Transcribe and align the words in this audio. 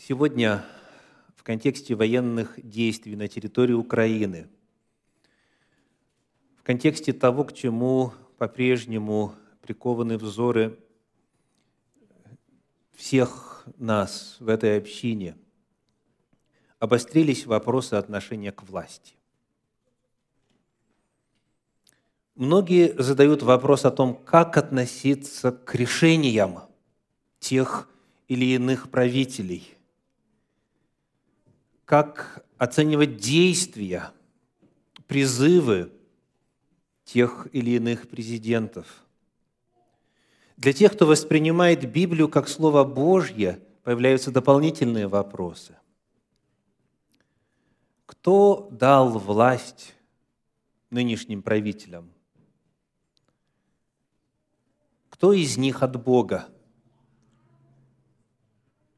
Сегодня 0.00 0.64
в 1.34 1.42
контексте 1.42 1.96
военных 1.96 2.54
действий 2.56 3.16
на 3.16 3.26
территории 3.26 3.72
Украины, 3.72 4.48
в 6.56 6.62
контексте 6.62 7.12
того, 7.12 7.42
к 7.42 7.52
чему 7.52 8.12
по-прежнему 8.36 9.34
прикованы 9.60 10.16
взоры 10.16 10.78
всех 12.94 13.64
нас 13.76 14.36
в 14.38 14.48
этой 14.48 14.78
общине, 14.78 15.36
обострились 16.78 17.44
вопросы 17.44 17.94
отношения 17.94 18.52
к 18.52 18.62
власти. 18.62 19.16
Многие 22.36 22.94
задают 23.02 23.42
вопрос 23.42 23.84
о 23.84 23.90
том, 23.90 24.14
как 24.14 24.56
относиться 24.58 25.50
к 25.50 25.74
решениям 25.74 26.60
тех 27.40 27.90
или 28.28 28.44
иных 28.44 28.92
правителей– 28.92 29.72
как 31.88 32.44
оценивать 32.58 33.16
действия, 33.16 34.12
призывы 35.06 35.90
тех 37.04 37.46
или 37.52 37.70
иных 37.70 38.10
президентов. 38.10 39.06
Для 40.58 40.74
тех, 40.74 40.92
кто 40.92 41.06
воспринимает 41.06 41.90
Библию 41.90 42.28
как 42.28 42.46
Слово 42.46 42.84
Божье, 42.84 43.62
появляются 43.84 44.30
дополнительные 44.30 45.08
вопросы. 45.08 45.78
Кто 48.04 48.68
дал 48.70 49.18
власть 49.18 49.94
нынешним 50.90 51.40
правителям? 51.40 52.12
Кто 55.08 55.32
из 55.32 55.56
них 55.56 55.82
от 55.82 55.96
Бога? 56.04 56.50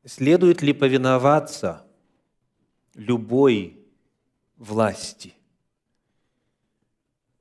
Следует 0.05 0.61
ли 0.61 0.73
повиноваться– 0.73 1.87
любой 3.01 3.79
власти. 4.59 5.33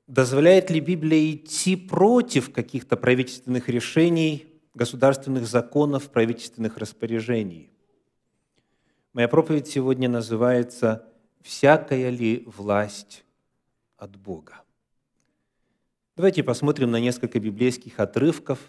Дозволяет 0.07 0.71
ли 0.71 0.79
Библия 0.79 1.35
идти 1.35 1.75
против 1.75 2.53
каких-то 2.53 2.95
правительственных 2.95 3.67
решений, 3.67 4.47
государственных 4.73 5.45
законов, 5.45 6.09
правительственных 6.11 6.77
распоряжений? 6.77 7.69
Моя 9.11 9.27
проповедь 9.27 9.67
сегодня 9.67 10.07
называется 10.07 11.05
«Всякая 11.41 12.09
ли 12.09 12.45
власть 12.45 13.25
от 13.97 14.15
Бога?». 14.15 14.61
Давайте 16.15 16.41
посмотрим 16.41 16.89
на 16.91 17.01
несколько 17.01 17.37
библейских 17.39 17.99
отрывков 17.99 18.59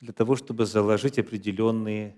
для 0.00 0.14
того, 0.14 0.36
чтобы 0.36 0.64
заложить 0.64 1.18
определенные 1.18 2.16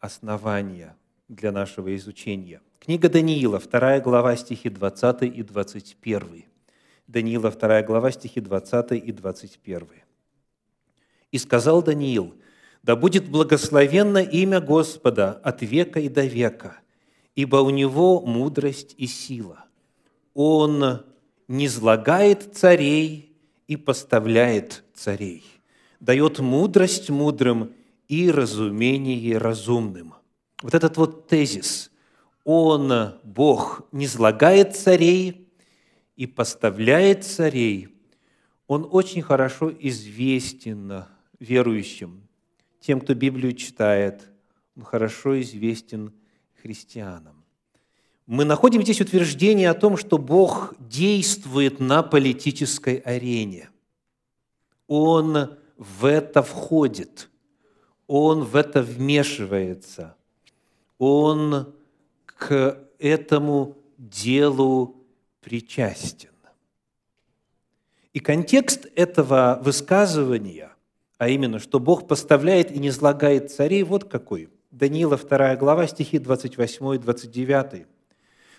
основания 0.00 0.96
для 1.28 1.52
нашего 1.52 1.94
изучения– 1.94 2.60
Книга 2.84 3.08
Даниила, 3.08 3.60
2 3.60 4.00
глава, 4.00 4.36
стихи 4.36 4.68
20 4.68 5.22
и 5.22 5.42
21. 5.42 6.44
Даниила, 7.06 7.50
2 7.50 7.82
глава, 7.82 8.10
стихи 8.10 8.42
20 8.42 8.92
и 8.92 9.10
21. 9.10 9.88
«И 11.32 11.38
сказал 11.38 11.82
Даниил, 11.82 12.34
да 12.82 12.94
будет 12.94 13.30
благословенно 13.30 14.18
имя 14.18 14.60
Господа 14.60 15.32
от 15.32 15.62
века 15.62 15.98
и 15.98 16.10
до 16.10 16.26
века, 16.26 16.76
ибо 17.34 17.56
у 17.56 17.70
Него 17.70 18.20
мудрость 18.20 18.94
и 18.98 19.06
сила. 19.06 19.64
Он 20.34 21.06
не 21.48 21.68
злагает 21.68 22.54
царей 22.54 23.34
и 23.66 23.76
поставляет 23.76 24.84
царей, 24.92 25.42
дает 26.00 26.38
мудрость 26.38 27.08
мудрым 27.08 27.72
и 28.08 28.30
разумение 28.30 29.38
разумным». 29.38 30.12
Вот 30.60 30.74
этот 30.74 30.98
вот 30.98 31.28
тезис– 31.28 31.90
он, 32.44 33.18
Бог, 33.22 33.82
не 33.90 34.06
злагает 34.06 34.76
царей 34.76 35.48
и 36.16 36.26
поставляет 36.26 37.24
царей, 37.24 37.88
он 38.66 38.86
очень 38.90 39.22
хорошо 39.22 39.72
известен 39.72 41.04
верующим, 41.38 42.28
тем, 42.80 43.00
кто 43.00 43.14
Библию 43.14 43.54
читает, 43.54 44.30
он 44.76 44.84
хорошо 44.84 45.40
известен 45.40 46.12
христианам. 46.62 47.44
Мы 48.26 48.44
находим 48.44 48.82
здесь 48.82 49.00
утверждение 49.00 49.68
о 49.68 49.74
том, 49.74 49.96
что 49.96 50.16
Бог 50.16 50.74
действует 50.78 51.78
на 51.78 52.02
политической 52.02 52.96
арене. 52.96 53.68
Он 54.86 55.56
в 55.76 56.06
это 56.06 56.42
входит, 56.42 57.28
Он 58.06 58.44
в 58.44 58.56
это 58.56 58.82
вмешивается, 58.82 60.16
Он 60.98 61.73
к 62.46 62.78
этому 62.98 63.78
делу 63.96 64.96
причастен. 65.40 66.28
И 68.12 68.20
контекст 68.20 68.86
этого 68.94 69.60
высказывания, 69.64 70.70
а 71.16 71.30
именно, 71.30 71.58
что 71.58 71.80
Бог 71.80 72.06
поставляет 72.06 72.70
и 72.70 72.78
не 72.78 72.88
излагает 72.88 73.50
царей, 73.50 73.82
вот 73.82 74.04
какой. 74.04 74.50
Даниила 74.70 75.16
2 75.16 75.56
глава, 75.56 75.86
стихи 75.86 76.18
28 76.18 76.94
и 76.96 76.98
29. 76.98 77.86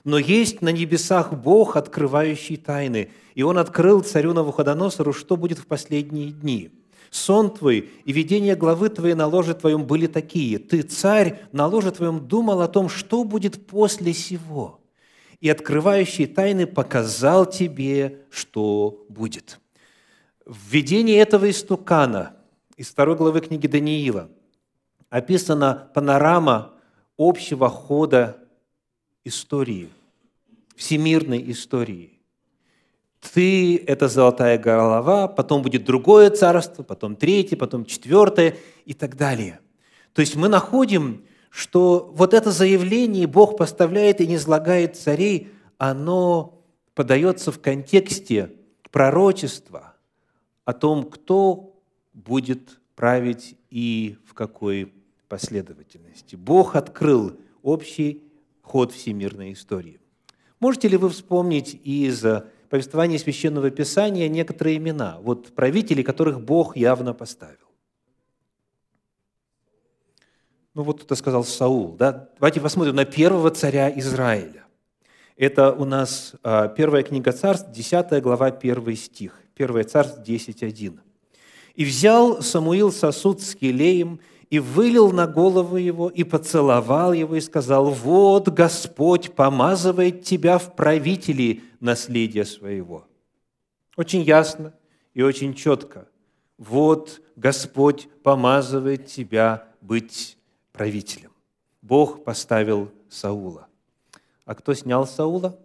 «Но 0.03 0.17
есть 0.17 0.63
на 0.63 0.69
небесах 0.69 1.33
Бог, 1.33 1.75
открывающий 1.75 2.57
тайны, 2.57 3.11
и 3.35 3.43
Он 3.43 3.59
открыл 3.59 4.01
царю 4.01 4.33
Навуходоносору, 4.33 5.13
что 5.13 5.37
будет 5.37 5.59
в 5.59 5.67
последние 5.67 6.31
дни» 6.31 6.71
сон 7.15 7.49
твой 7.49 7.89
и 8.03 8.11
видение 8.11 8.55
главы 8.55 8.89
твоей 8.89 9.13
на 9.13 9.25
ложе 9.27 9.53
твоем 9.53 9.85
были 9.85 10.07
такие. 10.07 10.59
Ты, 10.59 10.81
царь, 10.81 11.39
на 11.51 11.65
ложе 11.65 11.91
твоем 11.91 12.27
думал 12.27 12.61
о 12.61 12.67
том, 12.67 12.89
что 12.89 13.23
будет 13.23 13.67
после 13.67 14.13
сего, 14.13 14.81
и 15.39 15.49
открывающий 15.49 16.27
тайны 16.27 16.67
показал 16.67 17.45
тебе, 17.45 18.25
что 18.29 19.05
будет». 19.09 19.59
В 20.45 20.69
видении 20.69 21.17
этого 21.17 21.49
истукана 21.49 22.35
из 22.77 22.89
второй 22.89 23.15
главы 23.15 23.41
книги 23.41 23.65
Даниила 23.65 24.29
описана 25.09 25.89
панорама 25.95 26.73
общего 27.17 27.67
хода 27.67 28.37
истории, 29.23 29.89
всемирной 30.75 31.49
истории 31.49 32.14
ты– 33.29 33.77
это 33.87 34.07
золотая 34.07 34.57
голова, 34.57 35.27
потом 35.27 35.61
будет 35.61 35.83
другое 35.83 36.29
царство, 36.29 36.83
потом 36.83 37.15
третье, 37.15 37.57
потом 37.57 37.85
четвертое 37.85 38.57
и 38.85 38.93
так 38.93 39.17
далее. 39.17 39.59
То 40.13 40.21
есть 40.21 40.35
мы 40.35 40.47
находим, 40.47 41.25
что 41.49 42.11
вот 42.13 42.33
это 42.33 42.51
заявление 42.51 43.27
Бог 43.27 43.57
поставляет 43.57 44.21
и 44.21 44.27
не 44.27 44.35
излагает 44.35 44.95
царей, 44.95 45.49
оно 45.77 46.61
подается 46.93 47.51
в 47.51 47.59
контексте 47.59 48.53
пророчества 48.91 49.95
о 50.63 50.73
том, 50.73 51.03
кто 51.03 51.75
будет 52.13 52.79
править 52.95 53.55
и 53.69 54.17
в 54.25 54.33
какой 54.33 54.93
последовательности. 55.27 56.35
Бог 56.35 56.75
открыл 56.75 57.37
общий 57.61 58.23
ход 58.61 58.91
всемирной 58.91 59.53
истории. 59.53 59.99
Можете 60.59 60.87
ли 60.87 60.97
вы 60.97 61.09
вспомнить 61.09 61.79
из 61.83 62.23
повествовании 62.67 63.17
Священного 63.17 63.69
Писания 63.69 64.27
некоторые 64.27 64.77
имена, 64.77 65.17
вот 65.21 65.53
правители, 65.53 66.01
которых 66.01 66.41
Бог 66.41 66.75
явно 66.75 67.13
поставил. 67.13 67.57
Ну 70.73 70.83
вот 70.83 70.97
кто-то 70.97 71.15
сказал 71.15 71.45
Саул. 71.45 71.95
Да? 71.95 72.29
Давайте 72.37 72.59
посмотрим 72.59 72.95
на 72.95 73.05
первого 73.05 73.49
царя 73.49 73.89
Израиля. 73.97 74.65
Это 75.37 75.71
у 75.71 75.85
нас 75.85 76.33
а, 76.43 76.67
первая 76.67 77.03
книга 77.03 77.31
царств, 77.31 77.71
10 77.71 78.21
глава, 78.21 78.47
1 78.47 78.95
стих. 78.95 79.39
Первое 79.53 79.85
царств 79.85 80.19
10.1. 80.19 80.99
«И 81.75 81.85
взял 81.85 82.41
Самуил 82.41 82.91
сосуд 82.91 83.41
с 83.41 83.55
келеем, 83.55 84.19
и 84.49 84.59
вылил 84.59 85.11
на 85.11 85.27
голову 85.27 85.77
его, 85.77 86.09
и 86.09 86.23
поцеловал 86.23 87.13
его, 87.13 87.35
и 87.35 87.41
сказал, 87.41 87.89
«Вот 87.89 88.49
Господь 88.49 89.33
помазывает 89.33 90.23
тебя 90.23 90.57
в 90.57 90.75
правители 90.75 91.63
наследия 91.79 92.45
своего». 92.45 93.07
Очень 93.95 94.21
ясно 94.21 94.73
и 95.13 95.21
очень 95.21 95.53
четко. 95.53 96.07
«Вот 96.57 97.21
Господь 97.35 98.07
помазывает 98.23 99.07
тебя 99.07 99.67
быть 99.81 100.37
правителем». 100.71 101.31
Бог 101.81 102.23
поставил 102.23 102.91
Саула. 103.09 103.67
А 104.45 104.55
кто 104.55 104.73
снял 104.73 105.07
Саула? 105.07 105.59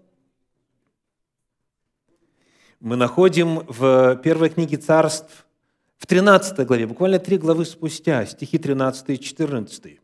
Мы 2.81 2.97
находим 2.97 3.61
в 3.69 4.17
первой 4.17 4.49
книге 4.49 4.79
царств 4.79 5.47
в 6.01 6.07
13 6.07 6.67
главе, 6.67 6.87
буквально 6.87 7.19
три 7.19 7.37
главы 7.37 7.67
спустя, 7.67 8.25
стихи 8.25 8.57
13 8.57 9.11
и 9.11 9.19
14. 9.21 10.01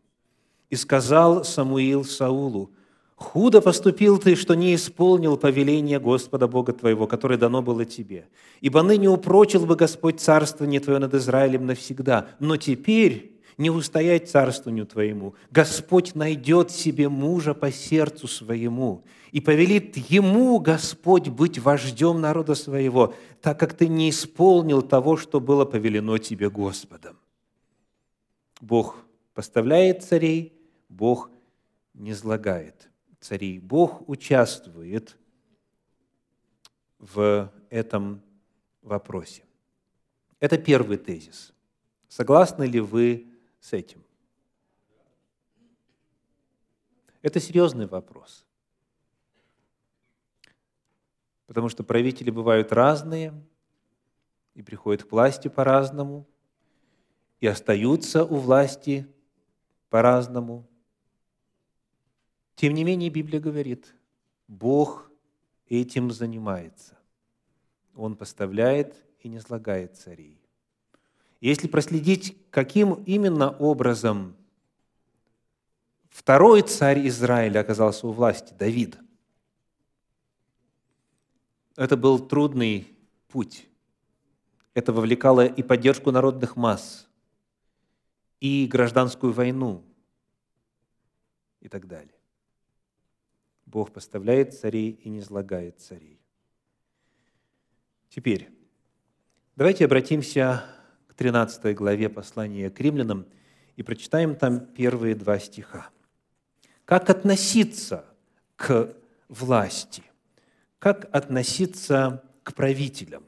«И 0.68 0.76
сказал 0.76 1.42
Самуил 1.42 2.04
Саулу, 2.04 2.70
«Худо 3.14 3.62
поступил 3.62 4.18
ты, 4.18 4.36
что 4.36 4.54
не 4.54 4.74
исполнил 4.74 5.38
повеление 5.38 5.98
Господа 5.98 6.48
Бога 6.48 6.74
твоего, 6.74 7.06
которое 7.06 7.38
дано 7.38 7.62
было 7.62 7.86
тебе. 7.86 8.28
Ибо 8.60 8.82
ныне 8.82 9.08
упрочил 9.08 9.64
бы 9.64 9.74
Господь 9.74 10.20
царствование 10.20 10.80
твое 10.80 10.98
над 10.98 11.14
Израилем 11.14 11.64
навсегда. 11.64 12.28
Но 12.40 12.58
теперь 12.58 13.32
не 13.56 13.70
устоять 13.70 14.30
царствованию 14.30 14.84
Твоему. 14.84 15.34
Господь 15.50 16.14
найдет 16.14 16.70
себе 16.70 17.08
мужа 17.08 17.54
по 17.54 17.72
сердцу 17.72 18.28
своему, 18.28 19.02
и 19.36 19.40
повелит 19.42 19.98
ему, 19.98 20.58
Господь, 20.60 21.28
быть 21.28 21.58
вождем 21.58 22.22
народа 22.22 22.54
своего, 22.54 23.14
так 23.42 23.60
как 23.60 23.74
ты 23.74 23.86
не 23.86 24.08
исполнил 24.08 24.80
того, 24.80 25.18
что 25.18 25.40
было 25.40 25.66
повелено 25.66 26.16
тебе 26.16 26.48
Господом. 26.48 27.18
Бог 28.62 28.96
поставляет 29.34 30.02
царей, 30.02 30.58
Бог 30.88 31.30
не 31.92 32.14
злагает 32.14 32.88
царей. 33.20 33.58
Бог 33.58 34.08
участвует 34.08 35.18
в 36.98 37.52
этом 37.68 38.22
вопросе. 38.80 39.44
Это 40.40 40.56
первый 40.56 40.96
тезис. 40.96 41.52
Согласны 42.08 42.64
ли 42.64 42.80
вы 42.80 43.26
с 43.60 43.74
этим? 43.74 44.02
Это 47.20 47.38
серьезный 47.38 47.86
вопрос. 47.86 48.45
Потому 51.46 51.68
что 51.68 51.84
правители 51.84 52.30
бывают 52.30 52.72
разные, 52.72 53.32
и 54.54 54.62
приходят 54.62 55.04
к 55.04 55.12
власти 55.12 55.48
по-разному, 55.48 56.26
и 57.40 57.46
остаются 57.46 58.24
у 58.24 58.36
власти 58.36 59.06
по-разному. 59.90 60.66
Тем 62.54 62.72
не 62.72 62.82
менее, 62.82 63.10
Библия 63.10 63.38
говорит, 63.38 63.94
Бог 64.48 65.10
этим 65.68 66.10
занимается. 66.10 66.96
Он 67.94 68.16
поставляет 68.16 69.04
и 69.20 69.28
не 69.28 69.40
слагает 69.40 69.96
царей. 69.96 70.40
Если 71.40 71.68
проследить, 71.68 72.36
каким 72.50 72.94
именно 73.04 73.50
образом 73.50 74.36
второй 76.08 76.62
царь 76.62 77.06
Израиля 77.08 77.60
оказался 77.60 78.06
у 78.06 78.12
власти, 78.12 78.54
Давид, 78.54 78.98
это 81.76 81.96
был 81.96 82.18
трудный 82.18 82.88
путь. 83.28 83.68
Это 84.74 84.92
вовлекало 84.92 85.46
и 85.46 85.62
поддержку 85.62 86.10
народных 86.10 86.56
масс, 86.56 87.08
и 88.40 88.66
гражданскую 88.66 89.32
войну, 89.32 89.82
и 91.60 91.68
так 91.68 91.86
далее. 91.86 92.14
Бог 93.64 93.92
поставляет 93.92 94.54
царей 94.54 94.90
и 94.90 95.08
не 95.08 95.20
излагает 95.20 95.80
царей. 95.80 96.20
Теперь, 98.08 98.48
давайте 99.56 99.84
обратимся 99.84 100.64
к 101.08 101.14
13 101.14 101.74
главе 101.74 102.08
послания 102.08 102.70
к 102.70 102.80
римлянам 102.80 103.26
и 103.76 103.82
прочитаем 103.82 104.36
там 104.36 104.60
первые 104.60 105.14
два 105.14 105.38
стиха. 105.38 105.90
Как 106.84 107.10
относиться 107.10 108.04
к 108.54 108.94
власти? 109.28 110.02
Как 110.78 111.08
относиться 111.12 112.22
к 112.42 112.54
правителям? 112.54 113.24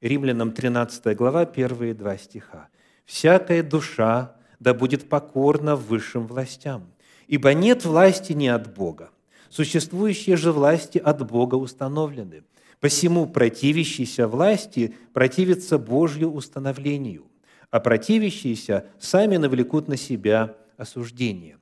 Римлянам 0.00 0.52
13 0.52 1.16
глава, 1.16 1.44
первые 1.44 1.94
два 1.94 2.16
стиха. 2.16 2.68
«Всякая 3.04 3.62
душа 3.62 4.36
да 4.60 4.74
будет 4.74 5.08
покорна 5.08 5.76
высшим 5.76 6.26
властям, 6.26 6.86
ибо 7.26 7.52
нет 7.52 7.84
власти 7.84 8.32
не 8.32 8.48
от 8.48 8.74
Бога, 8.74 9.10
Существующие 9.54 10.36
же 10.36 10.50
власти 10.50 10.98
от 10.98 11.24
Бога 11.24 11.54
установлены. 11.54 12.42
Посему 12.80 13.24
противящиеся 13.24 14.26
власти 14.26 14.96
противятся 15.12 15.78
Божью 15.78 16.32
установлению, 16.32 17.26
а 17.70 17.78
противящиеся 17.78 18.86
сами 18.98 19.36
навлекут 19.36 19.86
на 19.86 19.96
себя 19.96 20.56
осуждение. 20.76 21.58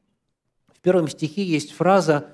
В 0.74 0.80
первом 0.80 1.06
стихе 1.06 1.44
есть 1.44 1.72
фраза 1.72 2.28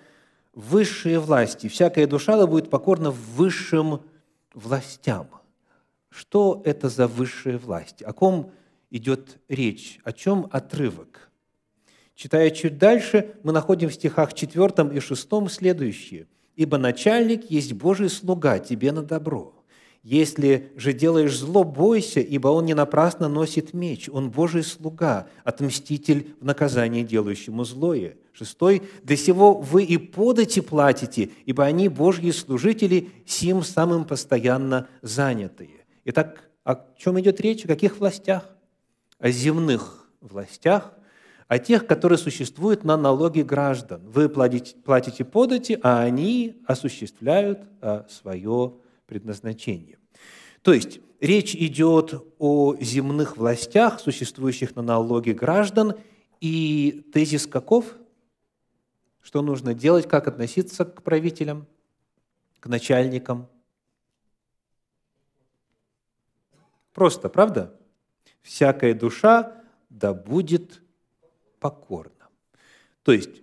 «высшие 0.59 1.21
власти». 1.21 1.69
Всякая 1.69 2.09
душа 2.09 2.37
да 2.37 2.47
будет 2.47 2.69
покорна 2.69 3.13
высшим 3.13 4.03
властям. 4.53 5.29
Что 6.11 6.63
это 6.65 6.89
за 6.89 7.07
высшие 7.07 7.59
власти? 7.59 8.03
О 8.03 8.13
ком 8.13 8.51
идет 8.91 9.39
речь? 9.49 10.01
О 10.03 10.13
чем 10.13 10.49
отрывок? 10.51 11.31
Читая 12.17 12.51
чуть 12.51 12.77
дальше, 12.77 13.37
мы 13.45 13.53
находим 13.53 13.89
в 13.89 13.95
стихах 13.95 14.35
4 14.35 14.97
и 14.97 14.99
6 14.99 15.29
следующее. 15.49 16.27
«Ибо 16.57 16.77
начальник 16.77 17.49
есть 17.49 17.75
Божий 17.75 18.11
слуга 18.11 18.59
тебе 18.59 18.91
на 18.91 19.05
добро. 19.05 19.58
Если 20.11 20.73
же 20.75 20.95
делаешь 20.95 21.37
зло, 21.37 21.65
бойся, 21.65 22.21
ибо 22.21 22.49
он 22.49 22.65
не 22.65 22.73
напрасно 22.73 23.29
носит 23.29 23.75
меч. 23.75 24.09
Он 24.11 24.31
Божий 24.31 24.63
слуга, 24.63 25.27
отмститель 25.45 26.35
в 26.41 26.47
наказании 26.47 27.03
делающему 27.03 27.63
злое». 27.65 28.17
Шестой. 28.33 28.85
«Для 29.03 29.19
сего 29.19 29.53
вы 29.53 29.85
и 29.85 29.99
подати 29.99 30.61
платите, 30.61 31.29
ибо 31.45 31.67
они 31.67 31.91
Божьи 31.91 32.31
служители, 32.31 33.11
сим 33.27 33.63
самым 33.63 34.07
постоянно 34.07 34.89
занятые». 35.03 35.85
Итак, 36.07 36.49
о 36.65 36.77
чем 36.97 37.21
идет 37.21 37.39
речь? 37.43 37.67
О 37.67 37.69
каких 37.69 37.99
властях? 37.99 38.49
О 39.19 39.29
земных 39.29 40.09
властях, 40.23 40.95
о 41.49 41.59
тех, 41.59 41.87
которые 41.87 42.17
существуют 42.17 42.83
на 42.83 42.97
налоги 42.97 43.43
граждан. 43.43 44.01
Вы 44.07 44.31
платите, 44.31 44.75
платите 44.75 45.27
подати, 45.27 45.79
а 45.83 46.01
они 46.01 46.63
осуществляют 46.67 47.61
а, 47.83 48.07
свое 48.09 48.73
предназначение. 49.05 49.98
То 50.63 50.73
есть 50.73 51.01
речь 51.21 51.55
идет 51.55 52.15
о 52.39 52.77
земных 52.81 53.37
властях, 53.37 54.01
существующих 54.01 54.77
на 54.77 54.83
налоги 54.83 55.31
граждан, 55.31 55.95
и 56.41 57.05
тезис 57.13 57.47
каков? 57.47 57.95
Что 59.21 59.43
нужно 59.43 59.75
делать, 59.75 60.09
как 60.09 60.29
относиться 60.29 60.85
к 60.85 61.03
правителям, 61.03 61.67
к 62.61 62.67
начальникам? 62.67 63.49
Просто, 66.95 67.29
правда? 67.29 67.79
Всякая 68.43 68.95
душа 68.95 69.63
да 69.91 70.15
будет 70.15 70.83
покорно. 71.61 72.29
То 73.03 73.13
есть 73.13 73.43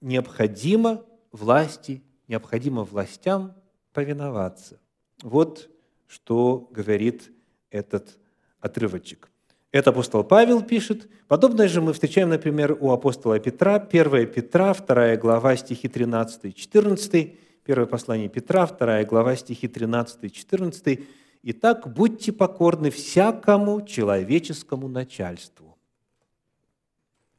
необходимо 0.00 1.04
власти, 1.32 2.02
необходимо 2.28 2.84
властям 2.84 3.54
повиноваться. 3.92 4.80
Вот 5.22 5.70
что 6.06 6.68
говорит 6.70 7.30
этот 7.70 8.18
отрывочек. 8.60 9.30
Это 9.72 9.90
апостол 9.90 10.24
Павел 10.24 10.62
пишет. 10.62 11.08
Подобное 11.28 11.68
же 11.68 11.82
мы 11.82 11.92
встречаем, 11.92 12.30
например, 12.30 12.76
у 12.80 12.92
апостола 12.92 13.38
Петра, 13.38 13.74
1 13.74 14.32
Петра, 14.32 14.72
2 14.74 15.16
глава, 15.16 15.56
стихи 15.56 15.88
13-14, 15.88 17.36
первое 17.64 17.86
послание 17.86 18.28
Петра, 18.28 18.66
2 18.66 19.04
глава, 19.04 19.36
стихи 19.36 19.66
13-14. 19.66 21.04
«Итак, 21.42 21.92
будьте 21.92 22.32
покорны 22.32 22.90
всякому 22.90 23.82
человеческому 23.82 24.88
начальству, 24.88 25.76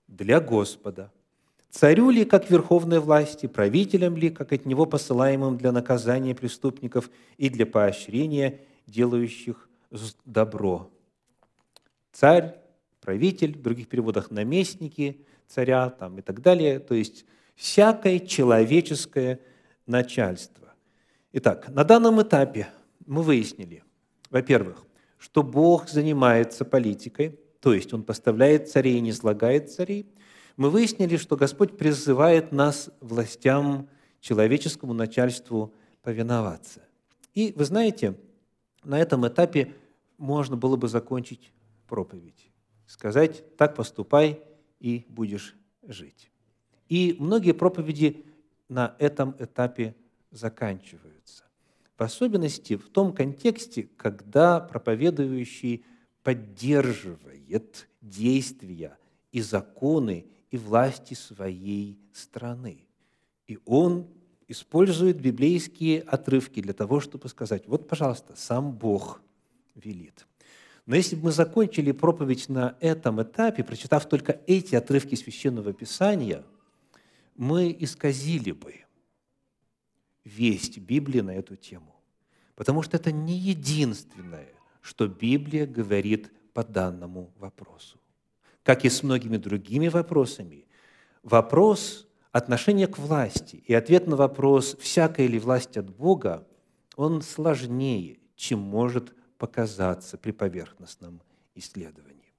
для 0.07 0.39
Господа. 0.39 1.11
Царю 1.77 2.09
ли, 2.09 2.25
как 2.25 2.49
верховной 2.49 2.99
власти, 2.99 3.45
правителям 3.45 4.17
ли, 4.17 4.31
как 4.31 4.51
от 4.51 4.65
него 4.65 4.87
посылаемым 4.87 5.59
для 5.59 5.71
наказания 5.71 6.33
преступников 6.33 7.11
и 7.37 7.49
для 7.49 7.67
поощрения 7.67 8.61
делающих 8.87 9.69
добро. 10.25 10.89
Царь, 12.11 12.55
правитель, 12.99 13.55
в 13.55 13.61
других 13.61 13.89
переводах 13.89 14.31
наместники 14.31 15.23
царя 15.47 15.91
там, 15.91 16.17
и 16.17 16.23
так 16.23 16.41
далее, 16.41 16.79
то 16.79 16.95
есть 16.95 17.25
всякое 17.53 18.21
человеческое 18.21 19.39
начальство. 19.85 20.73
Итак, 21.31 21.69
на 21.69 21.83
данном 21.83 22.19
этапе 22.19 22.69
мы 23.05 23.21
выяснили, 23.21 23.83
во-первых, 24.31 24.83
что 25.19 25.43
Бог 25.43 25.89
занимается 25.89 26.65
политикой– 26.65 27.39
то 27.59 27.73
есть 27.73 27.93
Он 27.93 28.03
поставляет 28.03 28.69
царей 28.69 28.97
и 28.97 29.01
не 29.01 29.11
слагает 29.11 29.71
царей, 29.71 30.05
мы 30.57 30.69
выяснили, 30.69 31.17
что 31.17 31.37
Господь 31.37 31.77
призывает 31.77 32.51
нас, 32.51 32.89
властям, 32.99 33.89
человеческому 34.19 34.93
начальству 34.93 35.73
повиноваться. 36.01 36.81
И 37.33 37.53
вы 37.55 37.63
знаете, 37.65 38.19
на 38.83 38.99
этом 38.99 39.27
этапе 39.27 39.73
можно 40.17 40.57
было 40.57 40.75
бы 40.75 40.87
закончить 40.87 41.53
проповедь. 41.87 42.49
Сказать, 42.85 43.43
так 43.55 43.75
поступай, 43.75 44.41
и 44.79 45.05
будешь 45.07 45.55
жить. 45.83 46.29
И 46.89 47.15
многие 47.19 47.53
проповеди 47.53 48.25
на 48.69 48.95
этом 48.99 49.35
этапе 49.39 49.95
заканчиваются. 50.31 51.45
В 51.97 52.03
особенности 52.03 52.75
в 52.75 52.89
том 52.89 53.13
контексте, 53.13 53.89
когда 53.97 54.59
проповедующий– 54.59 55.85
поддерживает 56.27 57.87
действия 58.01 58.97
и 59.31 59.39
законы 59.39 60.25
и 60.51 60.57
власти 60.57 61.13
своей 61.13 61.99
страны. 62.13 62.85
И 63.47 63.59
он 63.65 64.07
использует 64.47 65.19
библейские 65.19 66.01
отрывки 66.01 66.61
для 66.61 66.73
того, 66.73 66.99
чтобы 66.99 67.27
сказать, 67.29 67.67
вот, 67.67 67.87
пожалуйста, 67.87 68.35
сам 68.35 68.71
Бог 68.71 69.21
велит. 69.75 70.25
Но 70.85 70.95
если 70.95 71.17
бы 71.17 71.25
мы 71.25 71.31
закончили 71.31 71.91
проповедь 71.91 72.47
на 72.47 72.77
этом 72.79 73.21
этапе, 73.21 73.63
прочитав 73.63 74.07
только 74.07 74.39
эти 74.47 74.75
отрывки 74.75 75.15
Священного 75.15 75.73
Писания, 75.73 76.45
мы 77.35 77.75
исказили 77.77 78.51
бы 78.51 78.73
весть 80.23 80.77
Библии 80.77 81.19
на 81.19 81.31
эту 81.31 81.57
тему. 81.57 81.95
Потому 82.55 82.81
что 82.81 82.97
это 82.97 83.11
не 83.11 83.37
единственное, 83.37 84.49
что 84.81 85.07
Библия 85.07 85.67
говорит 85.67 86.31
по 86.53 86.63
данному 86.63 87.31
вопросу. 87.37 87.99
Как 88.67 88.83
и 88.83 88.89
с 88.89 89.01
многими 89.01 89.37
другими 89.37 89.87
вопросами, 89.87 90.65
вопрос 91.23 92.05
отношения 92.33 92.87
к 92.87 92.97
власти 92.97 93.63
и 93.65 93.73
ответ 93.73 94.07
на 94.07 94.17
вопрос, 94.17 94.75
всякая 94.77 95.27
ли 95.27 95.39
власть 95.39 95.77
от 95.77 95.89
Бога, 95.89 96.45
он 96.97 97.21
сложнее, 97.21 98.19
чем 98.35 98.59
может 98.59 99.15
показаться 99.37 100.17
при 100.17 100.31
поверхностном 100.31 101.21
исследовании. 101.55 102.33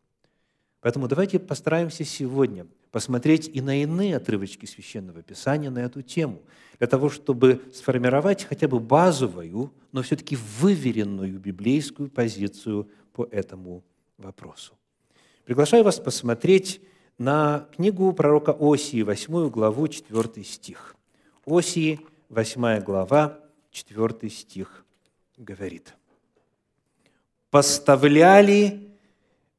Поэтому 0.83 1.09
давайте 1.09 1.39
постараемся 1.39 2.05
сегодня 2.05 2.67
посмотреть 2.91 3.49
и 3.49 3.63
на 3.63 3.83
иные 3.83 4.15
отрывочки 4.15 4.67
Священного 4.67 5.23
Писания 5.23 5.71
на 5.71 5.79
эту 5.79 6.03
тему, 6.03 6.43
для 6.77 6.89
того, 6.89 7.09
чтобы 7.09 7.63
сформировать 7.73 8.45
хотя 8.45 8.69
бы 8.69 8.81
базовую, 8.81 9.73
но 9.93 10.03
все-таки 10.03 10.37
выверенную 10.37 11.41
библейскую 11.41 12.11
позицию 12.11 12.91
по 13.15 13.27
этому 13.31 13.83
вопросу. 14.19 14.78
Приглашаю 15.49 15.83
вас 15.83 15.99
посмотреть 15.99 16.79
на 17.17 17.67
книгу 17.75 18.13
пророка 18.13 18.55
Осии, 18.61 19.01
8 19.01 19.49
главу, 19.49 19.89
4 19.89 20.45
стих. 20.45 20.95
Осии, 21.47 22.01
8 22.29 22.81
глава, 22.81 23.41
4 23.71 24.29
стих 24.29 24.85
говорит. 25.39 25.95
«Поставляли 27.49 28.91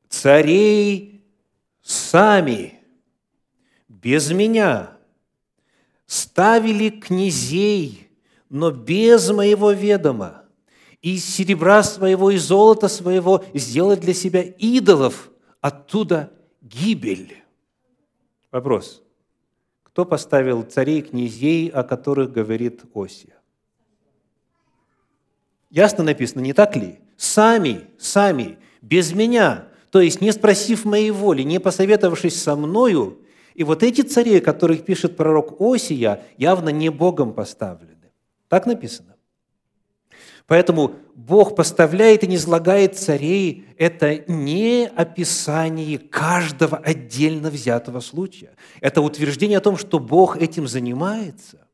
царей 0.10 1.24
сами, 1.82 2.80
без 3.88 4.30
меня, 4.30 4.96
ставили 6.06 6.92
князей, 6.92 8.12
но 8.48 8.70
без 8.70 9.32
моего 9.32 9.72
ведома, 9.72 10.44
из 11.02 11.26
серебра 11.26 11.82
своего 11.82 12.30
и 12.30 12.38
золота 12.38 12.88
своего 12.90 13.44
сделать 13.56 14.02
для 14.02 14.14
себя 14.14 14.44
идолов, 14.44 15.32
оттуда 15.62 16.32
гибель». 16.62 17.44
Вопрос. 18.52 19.04
Кто 19.84 20.06
поставил 20.06 20.64
царей, 20.64 21.02
князей, 21.02 21.68
о 21.68 21.84
которых 21.84 22.32
говорит 22.32 22.84
Осия? 22.94 23.36
Ясно 25.70 26.04
написано, 26.04 26.42
не 26.42 26.54
так 26.54 26.76
ли? 26.76 27.00
Сами, 27.18 27.88
сами, 27.98 28.58
без 28.82 29.14
меня, 29.14 29.68
то 29.92 30.02
есть 30.02 30.22
не 30.22 30.32
спросив 30.32 30.86
моей 30.86 31.12
воли, 31.12 31.44
не 31.44 31.60
посоветовавшись 31.60 32.42
со 32.42 32.56
мною, 32.56 33.20
и 33.54 33.64
вот 33.64 33.84
эти 33.84 34.02
цари, 34.02 34.38
о 34.38 34.42
которых 34.42 34.86
пишет 34.86 35.18
пророк 35.18 35.60
Осия, 35.60 36.24
явно 36.38 36.70
не 36.70 36.90
Богом 36.90 37.34
поставлены. 37.34 38.12
Так 38.48 38.66
написано. 38.66 39.16
Поэтому 40.50 40.96
Бог 41.14 41.56
поставляет 41.56 42.24
и 42.24 42.28
не 42.28 42.38
излагает 42.38 42.98
царей– 42.98 43.68
это 43.78 44.24
не 44.28 44.88
описание 44.88 46.00
каждого 46.00 46.78
отдельно 46.78 47.52
взятого 47.52 48.00
случая. 48.00 48.56
Это 48.82 49.02
утверждение 49.02 49.60
о 49.60 49.62
том, 49.62 49.78
что 49.78 50.00
Бог 50.00 50.38
этим 50.38 50.68
занимается. 50.68 51.68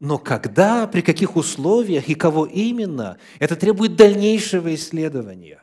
Но 0.00 0.16
когда, 0.16 0.86
при 0.86 1.02
каких 1.02 1.36
условиях 1.36 2.08
и 2.08 2.14
кого 2.14 2.46
именно, 2.46 3.18
это 3.38 3.56
требует 3.56 3.94
дальнейшего 3.94 4.74
исследования. 4.74 5.62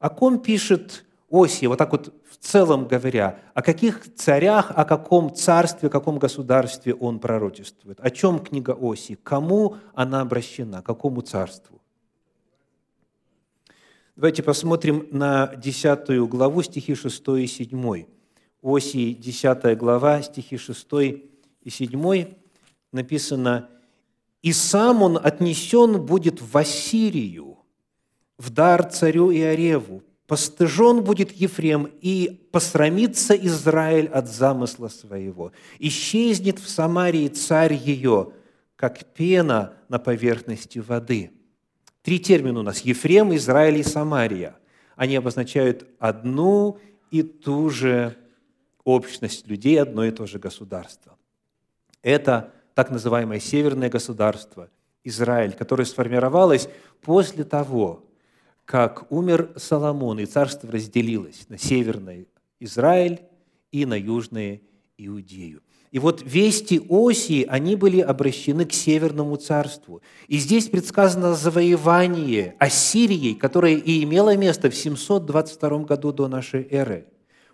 О 0.00 0.10
ком 0.10 0.40
пишет 0.40 1.04
Осия, 1.32 1.70
вот 1.70 1.78
так 1.78 1.90
вот 1.92 2.12
в 2.30 2.36
целом 2.36 2.86
говоря, 2.86 3.40
о 3.54 3.62
каких 3.62 4.14
царях, 4.14 4.70
о 4.70 4.84
каком 4.84 5.34
царстве, 5.34 5.88
о 5.88 5.90
каком 5.90 6.18
государстве 6.18 6.94
он 6.94 7.20
пророчествует? 7.20 7.98
О 8.00 8.10
чем 8.10 8.38
книга 8.38 8.76
Осии? 8.78 9.14
Кому 9.14 9.76
она 9.94 10.20
обращена? 10.20 10.82
Какому 10.82 11.22
царству? 11.22 11.80
Давайте 14.14 14.42
посмотрим 14.42 15.08
на 15.10 15.46
10 15.56 16.28
главу, 16.28 16.62
стихи 16.62 16.94
6 16.94 17.28
и 17.38 17.46
7. 17.46 18.04
Осии, 18.62 19.14
10 19.14 19.78
глава, 19.78 20.20
стихи 20.20 20.58
6 20.58 20.86
и 21.62 21.70
7 21.70 22.34
написано, 22.92 23.70
«И 24.42 24.52
сам 24.52 25.02
он 25.02 25.16
отнесен 25.16 26.04
будет 26.04 26.42
в 26.42 26.58
Ассирию, 26.58 27.56
в 28.36 28.50
дар 28.50 28.82
царю 28.84 29.32
Иореву, 29.32 30.02
постыжен 30.32 31.04
будет 31.04 31.30
Ефрем, 31.32 31.90
и 32.00 32.40
посрамится 32.52 33.34
Израиль 33.34 34.06
от 34.06 34.30
замысла 34.30 34.88
своего. 34.88 35.52
Исчезнет 35.78 36.58
в 36.58 36.70
Самарии 36.70 37.28
царь 37.28 37.74
ее, 37.74 38.32
как 38.76 39.04
пена 39.12 39.74
на 39.90 39.98
поверхности 39.98 40.78
воды». 40.78 41.32
Три 42.00 42.18
термина 42.18 42.60
у 42.60 42.62
нас– 42.62 42.80
Ефрем, 42.80 43.34
Израиль 43.34 43.80
и 43.80 43.82
Самария. 43.82 44.56
Они 44.96 45.16
обозначают 45.16 45.86
одну 45.98 46.78
и 47.10 47.22
ту 47.22 47.68
же 47.68 48.16
общность 48.84 49.46
людей, 49.46 49.78
одно 49.78 50.02
и 50.06 50.12
то 50.12 50.24
же 50.24 50.38
государство. 50.38 51.18
Это 52.00 52.54
так 52.72 52.90
называемое 52.90 53.38
северное 53.38 53.90
государство, 53.90 54.70
Израиль, 55.04 55.52
которое 55.52 55.84
сформировалось 55.84 56.70
после 57.02 57.44
того, 57.44 58.06
как 58.64 59.10
умер 59.10 59.52
Соломон, 59.56 60.20
и 60.20 60.26
царство 60.26 60.70
разделилось 60.70 61.46
на 61.48 61.58
северный 61.58 62.28
Израиль 62.60 63.22
и 63.70 63.86
на 63.86 63.94
южное 63.94 64.60
Иудею. 64.96 65.62
И 65.90 65.98
вот 65.98 66.22
вести 66.24 66.80
Осии, 66.88 67.44
они 67.44 67.76
были 67.76 68.00
обращены 68.00 68.64
к 68.64 68.72
Северному 68.72 69.36
царству. 69.36 70.00
И 70.26 70.38
здесь 70.38 70.68
предсказано 70.68 71.34
завоевание 71.34 72.56
Ассирией, 72.58 73.34
которое 73.34 73.76
и 73.76 74.02
имело 74.02 74.34
место 74.36 74.70
в 74.70 74.74
722 74.74 75.78
году 75.80 76.12
до 76.12 76.28
нашей 76.28 76.66
эры. 76.70 77.08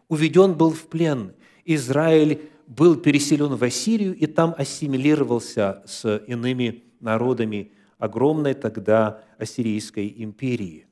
Уведен 0.08 0.54
был 0.54 0.70
в 0.70 0.86
плен. 0.86 1.34
Израиль 1.64 2.42
был 2.68 2.96
переселен 2.96 3.56
в 3.56 3.64
Ассирию 3.64 4.14
и 4.14 4.26
там 4.26 4.54
ассимилировался 4.56 5.82
с 5.84 6.22
иными 6.28 6.84
народами 7.00 7.72
огромной 7.98 8.54
тогда 8.54 9.20
Ассирийской 9.38 10.14
империи. 10.16 10.87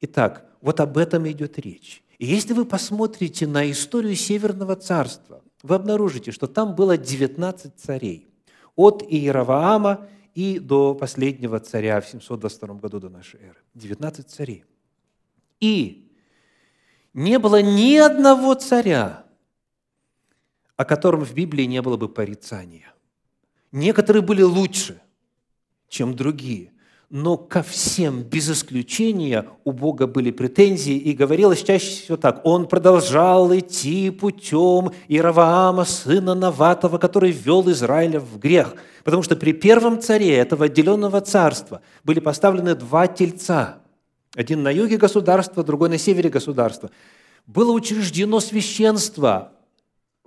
Итак, 0.00 0.46
вот 0.60 0.80
об 0.80 0.96
этом 0.98 1.28
идет 1.30 1.58
речь. 1.58 2.02
И 2.18 2.26
если 2.26 2.52
вы 2.52 2.64
посмотрите 2.64 3.46
на 3.46 3.70
историю 3.70 4.14
Северного 4.14 4.76
царства, 4.76 5.42
вы 5.62 5.74
обнаружите, 5.74 6.32
что 6.32 6.46
там 6.46 6.74
было 6.74 6.96
19 6.96 7.76
царей. 7.76 8.28
От 8.76 9.02
Иераваама 9.02 10.06
и 10.34 10.58
до 10.58 10.94
последнего 10.94 11.60
царя 11.60 12.00
в 12.00 12.08
722 12.08 12.74
году 12.76 13.00
до 13.00 13.08
нашей 13.08 13.40
эры. 13.40 13.58
19 13.74 14.28
царей. 14.28 14.64
И 15.60 16.10
не 17.12 17.38
было 17.38 17.60
ни 17.60 17.96
одного 17.96 18.54
царя, 18.54 19.24
о 20.76 20.84
котором 20.84 21.24
в 21.24 21.34
Библии 21.34 21.64
не 21.64 21.82
было 21.82 21.96
бы 21.96 22.08
порицания. 22.08 22.94
Некоторые 23.72 24.22
были 24.22 24.42
лучше, 24.42 25.00
чем 25.88 26.16
другие, 26.16 26.72
но 27.10 27.36
ко 27.36 27.64
всем, 27.64 28.22
без 28.22 28.48
исключения, 28.48 29.48
у 29.64 29.72
Бога 29.72 30.06
были 30.06 30.30
претензии, 30.30 30.94
и 30.94 31.12
говорилось 31.12 31.62
чаще 31.64 31.88
всего 31.88 32.16
так. 32.16 32.40
Он 32.44 32.68
продолжал 32.68 33.52
идти 33.52 34.10
путем 34.10 34.92
Иераваама, 35.08 35.84
сына 35.84 36.36
Наватова, 36.36 36.98
который 36.98 37.32
ввел 37.32 37.68
Израиля 37.72 38.20
в 38.20 38.38
грех. 38.38 38.76
Потому 39.02 39.24
что 39.24 39.34
при 39.34 39.52
первом 39.52 40.00
царе 40.00 40.36
этого 40.36 40.66
отделенного 40.66 41.20
царства 41.20 41.80
были 42.04 42.20
поставлены 42.20 42.76
два 42.76 43.08
тельца. 43.08 43.78
Один 44.36 44.62
на 44.62 44.70
юге 44.70 44.96
государства, 44.96 45.64
другой 45.64 45.88
на 45.88 45.98
севере 45.98 46.30
государства. 46.30 46.90
Было 47.44 47.72
учреждено 47.72 48.38
священство, 48.38 49.54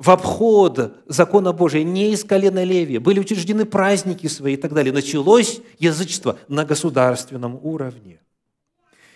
в 0.03 0.09
обход 0.09 1.01
закона 1.05 1.53
Божия, 1.53 1.81
не 1.83 2.11
из 2.11 2.25
колена 2.25 2.61
Левия. 2.65 2.99
Были 2.99 3.21
учреждены 3.21 3.63
праздники 3.63 4.27
свои 4.27 4.55
и 4.55 4.57
так 4.57 4.73
далее. 4.73 4.91
Началось 4.91 5.61
язычество 5.79 6.37
на 6.49 6.65
государственном 6.65 7.57
уровне. 7.63 8.19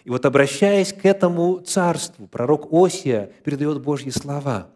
И 0.06 0.10
вот 0.10 0.26
обращаясь 0.26 0.94
к 0.94 1.04
этому 1.04 1.60
царству, 1.60 2.26
пророк 2.28 2.72
Осия 2.72 3.34
передает 3.44 3.82
Божьи 3.82 4.12
слова. 4.12 4.70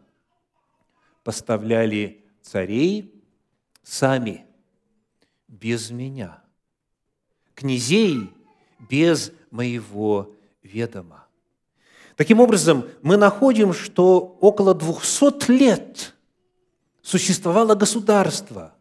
«Поставляли 1.24 2.26
царей 2.42 3.24
сами, 3.82 4.44
без 5.48 5.92
меня, 5.92 6.42
князей 7.56 8.30
без 8.90 9.32
моего 9.50 10.36
ведома». 10.62 11.21
Таким 12.22 12.40
образом, 12.40 12.86
мы 13.02 13.18
находим, 13.18 13.74
что 13.74 14.38
около 14.42 14.76
200 14.76 15.50
лет 15.50 16.14
существовало 17.02 17.74
государство, 17.74 18.76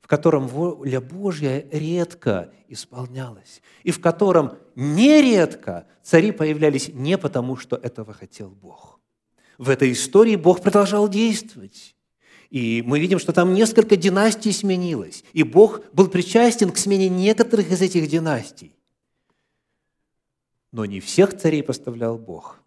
в 0.00 0.06
котором 0.06 0.46
воля 0.46 1.00
Божья 1.00 1.66
редко 1.72 2.52
исполнялась, 2.68 3.62
и 3.82 3.90
в 3.90 4.00
котором 4.00 4.58
нередко 4.76 5.88
цари 6.04 6.30
появлялись 6.30 6.88
не 6.94 7.18
потому, 7.18 7.56
что 7.56 7.74
этого 7.74 8.14
хотел 8.14 8.50
Бог. 8.50 9.00
В 9.58 9.70
этой 9.70 9.90
истории 9.90 10.36
Бог 10.36 10.62
продолжал 10.62 11.08
действовать. 11.08 11.96
И 12.48 12.84
мы 12.86 13.00
видим, 13.00 13.18
что 13.18 13.32
там 13.32 13.54
несколько 13.54 13.96
династий 13.96 14.52
сменилось, 14.52 15.24
и 15.32 15.42
Бог 15.42 15.80
был 15.92 16.06
причастен 16.06 16.70
к 16.70 16.78
смене 16.78 17.08
некоторых 17.08 17.72
из 17.72 17.82
этих 17.82 18.08
династий. 18.08 18.76
Но 20.70 20.84
не 20.84 21.00
всех 21.00 21.36
царей 21.36 21.64
поставлял 21.64 22.16
Бог. 22.16 22.60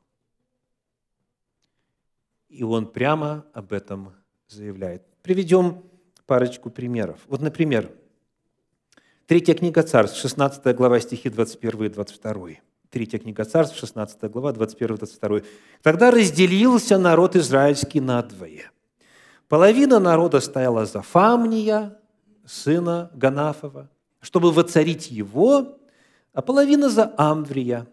И 2.52 2.64
Он 2.64 2.86
прямо 2.86 3.46
об 3.54 3.74
этом 3.74 4.14
заявляет. 4.48 5.04
Приведем 5.24 5.84
парочку 6.26 6.70
примеров. 6.70 7.20
Вот, 7.28 7.42
например, 7.42 7.90
Третья 9.32 9.54
книга 9.54 9.82
Царств, 9.82 10.20
16 10.20 10.76
глава, 10.76 11.00
стихи 11.00 11.30
21 11.30 11.84
и 11.86 11.88
22. 11.88 12.50
Третья 12.90 13.18
книга 13.18 13.46
Царств, 13.46 13.80
16 13.80 14.30
глава, 14.30 14.52
21 14.52 14.96
и 14.96 14.98
22. 14.98 15.40
«Тогда 15.82 16.12
разделился 16.12 16.98
народ 16.98 17.38
израильский 17.38 18.02
надвое. 18.02 18.70
Половина 19.48 20.00
народа 20.00 20.42
стояла 20.42 20.86
за 20.86 21.02
Фамния, 21.02 21.98
сына 22.46 23.10
Ганафова, 23.14 23.90
чтобы 24.20 24.52
воцарить 24.52 25.10
его, 25.10 25.78
а 26.34 26.42
половина 26.42 26.90
за 26.90 27.14
Амврия. 27.18 27.88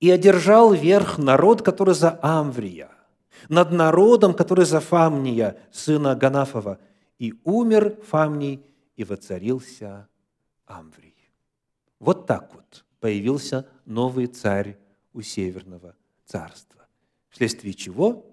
И 0.00 0.10
одержал 0.10 0.74
верх 0.74 1.16
народ, 1.16 1.62
который 1.62 1.94
за 1.94 2.18
Амврия, 2.20 2.89
над 3.48 3.72
народом, 3.72 4.34
который 4.34 4.64
за 4.64 4.80
Фамния, 4.80 5.56
сына 5.72 6.14
Ганафова– 6.14 6.78
и 7.20 7.34
умер 7.44 7.98
Фамний, 8.02 8.64
и 8.96 9.04
воцарился 9.04 10.08
Амврий. 10.66 11.14
Вот 12.00 12.26
так 12.26 12.52
вот 12.54 12.84
появился 12.98 13.68
новый 13.84 14.26
царь 14.26 14.78
у 15.12 15.20
Северного 15.20 15.94
царства. 16.24 16.86
Вследствие 17.28 17.74
чего? 17.74 18.26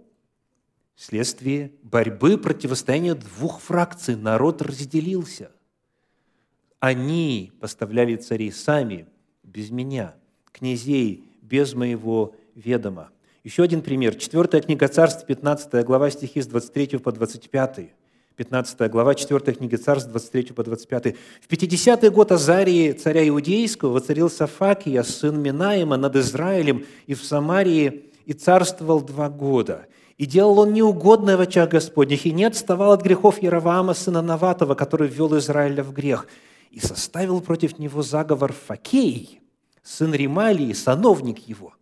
Вследствие 0.95 1.73
борьбы, 1.83 2.37
противостояния 2.37 3.13
двух 3.13 3.59
фракций. 3.59 4.15
Народ 4.15 4.61
разделился. 4.61 5.51
Они 6.79 7.51
поставляли 7.59 8.15
царей 8.15 8.53
сами, 8.53 9.05
без 9.43 9.69
меня, 9.69 10.15
князей, 10.53 11.25
без 11.41 11.73
моего 11.73 12.35
ведома. 12.55 13.11
Еще 13.44 13.63
один 13.63 13.82
пример. 13.82 14.15
Четвертая 14.15 14.62
книга 14.62 14.88
Царств, 14.88 15.25
15 15.25 15.86
глава, 15.86 16.10
стихи 16.10 16.41
с 16.41 16.48
23 16.48 16.98
по 16.98 17.12
25. 17.12 17.91
15 18.36 18.91
глава, 18.91 19.15
4 19.15 19.53
книга 19.56 19.77
Царств, 19.77 20.10
23 20.10 20.53
по 20.53 20.63
25. 20.63 21.15
В 21.41 21.51
50-й 21.51 22.10
год 22.10 22.32
Азарии, 22.32 22.91
царя 22.91 23.27
Иудейского, 23.27 23.94
воцарился 23.94 24.48
Факия, 24.48 25.03
сын 25.03 25.41
Минаима, 25.41 25.98
над 25.98 26.15
Израилем 26.15 26.86
и 27.08 27.13
в 27.13 27.24
Самарии, 27.24 28.12
и 28.25 28.34
царствовал 28.34 29.01
два 29.01 29.29
года. 29.29 29.86
И 30.17 30.25
делал 30.25 30.60
он 30.60 30.74
неугодное 30.74 31.38
в 31.38 31.41
очах 31.41 31.70
Господних, 31.70 32.25
и 32.25 32.32
не 32.32 32.44
отставал 32.44 32.91
от 32.91 33.01
грехов 33.01 33.41
Яроваама, 33.41 33.94
сына 33.94 34.22
Наватова, 34.22 34.75
который 34.75 35.08
ввел 35.08 35.38
Израиля 35.38 35.84
в 35.84 35.94
грех. 35.94 36.27
И 36.72 36.79
составил 36.79 37.39
против 37.41 37.79
него 37.79 38.01
заговор 38.01 38.51
Факей, 38.51 39.41
сын 39.84 40.13
Рималии, 40.13 40.74
сановник 40.74 41.48
его. 41.48 41.74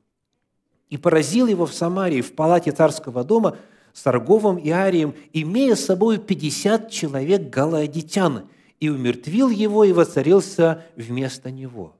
И 0.90 0.98
поразил 0.98 1.48
его 1.48 1.66
в 1.66 1.74
Самарии, 1.74 2.22
в 2.22 2.34
палате 2.34 2.72
царского 2.72 3.24
дома– 3.24 3.58
с 3.96 4.06
Арговом 4.08 4.58
и 4.58 4.70
Арием, 4.72 5.16
имея 5.32 5.76
с 5.76 5.86
собой 5.86 6.18
пятьдесят 6.20 6.92
человек 6.92 7.50
галаадитян, 7.50 8.50
и 8.82 8.90
умертвил 8.90 9.50
его 9.50 9.86
и 9.86 9.94
воцарился 9.94 10.86
вместо 10.98 11.50
него. 11.50 11.96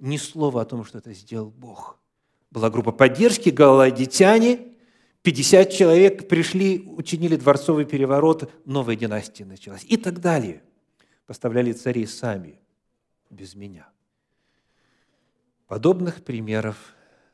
Ни 0.00 0.16
слова 0.16 0.62
о 0.62 0.64
том, 0.64 0.84
что 0.84 0.98
это 0.98 1.12
сделал 1.12 1.50
Бог. 1.50 1.96
Была 2.50 2.70
группа 2.70 2.90
поддержки, 2.90 3.50
галаадитяне, 3.50 4.66
50 5.22 5.70
человек 5.70 6.28
пришли, 6.28 6.80
учинили 6.80 7.36
дворцовый 7.36 7.84
переворот, 7.84 8.50
новая 8.64 8.96
династия 8.96 9.44
началась 9.44 9.84
и 9.84 9.96
так 9.96 10.20
далее. 10.20 10.60
Поставляли 11.24 11.72
царей 11.72 12.08
сами, 12.08 12.58
без 13.28 13.54
меня. 13.54 13.88
Подобных 15.68 16.24
примеров 16.24 16.76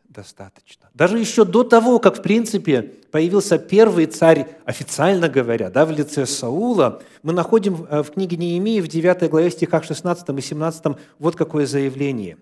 достаточно. 0.09 0.89
Даже 0.95 1.19
еще 1.19 1.45
до 1.45 1.65
того, 1.65 1.99
как, 1.99 2.19
в 2.19 2.23
принципе, 2.23 2.83
появился 3.11 3.59
первый 3.59 4.07
царь, 4.07 4.49
официально 4.65 5.29
говоря, 5.29 5.71
да, 5.71 5.85
в 5.85 5.91
лице 5.91 6.27
Саула, 6.27 7.03
мы 7.23 7.33
находим 7.33 7.87
э, 7.89 8.03
в 8.03 8.11
книге 8.13 8.37
Неемии 8.37 8.81
в 8.81 8.89
9 8.89 9.31
главе 9.31 9.51
стихах 9.51 9.85
16 9.85 10.29
и 10.29 10.41
17 10.41 10.97
вот 11.19 11.37
какое 11.37 11.67
заявление. 11.67 12.39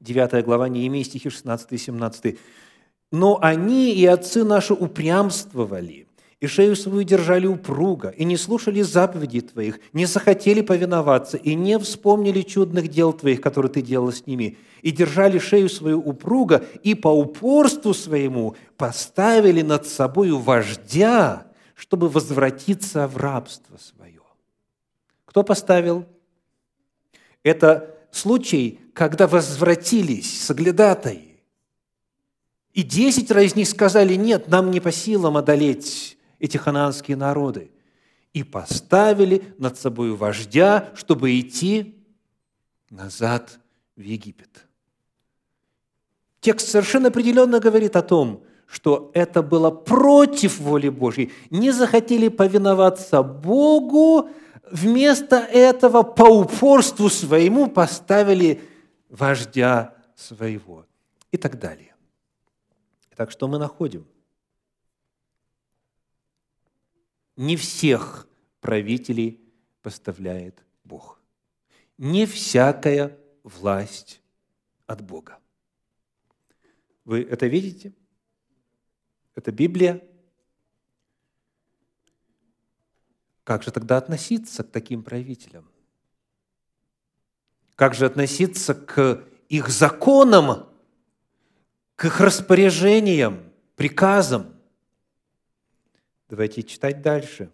9 0.00 0.44
глава 0.44 0.68
Неемии, 0.68 1.02
стихи 1.02 1.30
16 1.30 1.72
и 1.72 1.78
17. 1.78 2.38
«Но 3.12 3.38
они 3.40 3.94
и 3.94 4.04
отцы 4.06 4.44
наши 4.44 4.74
упрямствовали, 4.74 6.05
и 6.40 6.46
шею 6.46 6.76
свою 6.76 7.02
держали 7.02 7.46
упруго, 7.46 8.10
и 8.10 8.24
не 8.24 8.36
слушали 8.36 8.82
заповедей 8.82 9.40
Твоих, 9.40 9.80
не 9.92 10.04
захотели 10.04 10.60
повиноваться, 10.60 11.38
и 11.38 11.54
не 11.54 11.78
вспомнили 11.78 12.42
чудных 12.42 12.88
дел 12.88 13.12
Твоих, 13.12 13.40
которые 13.40 13.72
Ты 13.72 13.80
делал 13.80 14.12
с 14.12 14.26
ними, 14.26 14.58
и 14.82 14.90
держали 14.90 15.38
шею 15.38 15.70
свою 15.70 15.98
упруго, 16.00 16.64
и 16.82 16.94
по 16.94 17.08
упорству 17.08 17.94
своему 17.94 18.54
поставили 18.76 19.62
над 19.62 19.86
собою 19.86 20.38
вождя, 20.38 21.46
чтобы 21.74 22.08
возвратиться 22.08 23.08
в 23.08 23.16
рабство 23.16 23.78
свое». 23.78 24.20
Кто 25.24 25.42
поставил? 25.42 26.04
Это 27.42 27.94
случай, 28.10 28.80
когда 28.92 29.26
возвратились 29.26 30.42
соглядатаи. 30.42 31.40
И 32.74 32.82
десять 32.82 33.30
из 33.30 33.54
них 33.54 33.68
сказали, 33.68 34.16
нет, 34.16 34.48
нам 34.48 34.70
не 34.70 34.80
по 34.80 34.92
силам 34.92 35.38
одолеть 35.38 36.15
эти 36.46 36.56
ханаанские 36.56 37.16
народы, 37.16 37.70
и 38.32 38.42
поставили 38.44 39.54
над 39.58 39.78
собой 39.78 40.14
вождя, 40.14 40.90
чтобы 40.94 41.38
идти 41.40 42.04
назад 42.88 43.58
в 43.96 44.00
Египет. 44.00 44.66
Текст 46.40 46.68
совершенно 46.68 47.08
определенно 47.08 47.58
говорит 47.58 47.96
о 47.96 48.02
том, 48.02 48.44
что 48.66 49.10
это 49.14 49.42
было 49.42 49.70
против 49.70 50.58
воли 50.58 50.88
Божьей. 50.88 51.32
Не 51.50 51.72
захотели 51.72 52.28
повиноваться 52.28 53.22
Богу, 53.22 54.30
вместо 54.70 55.36
этого 55.36 56.02
по 56.02 56.24
упорству 56.24 57.08
своему 57.08 57.68
поставили 57.68 58.60
вождя 59.08 59.94
своего 60.14 60.84
и 61.32 61.36
так 61.36 61.58
далее. 61.58 61.94
Так 63.16 63.30
что 63.30 63.48
мы 63.48 63.58
находим– 63.58 64.06
не 67.36 67.56
всех 67.56 68.26
правителей 68.60 69.40
поставляет 69.82 70.64
Бог. 70.84 71.20
Не 71.98 72.26
всякая 72.26 73.16
власть 73.42 74.20
от 74.86 75.02
Бога. 75.02 75.38
Вы 77.04 77.22
это 77.22 77.46
видите? 77.46 77.92
Это 79.34 79.52
Библия. 79.52 80.02
Как 83.44 83.62
же 83.62 83.70
тогда 83.70 83.98
относиться 83.98 84.64
к 84.64 84.70
таким 84.70 85.04
правителям? 85.04 85.70
Как 87.76 87.94
же 87.94 88.06
относиться 88.06 88.74
к 88.74 89.22
их 89.48 89.68
законам, 89.68 90.68
к 91.94 92.06
их 92.06 92.20
распоряжениям, 92.20 93.52
приказам? 93.76 94.55
Давайте 96.28 96.64
читать 96.64 97.02
дальше. 97.02 97.52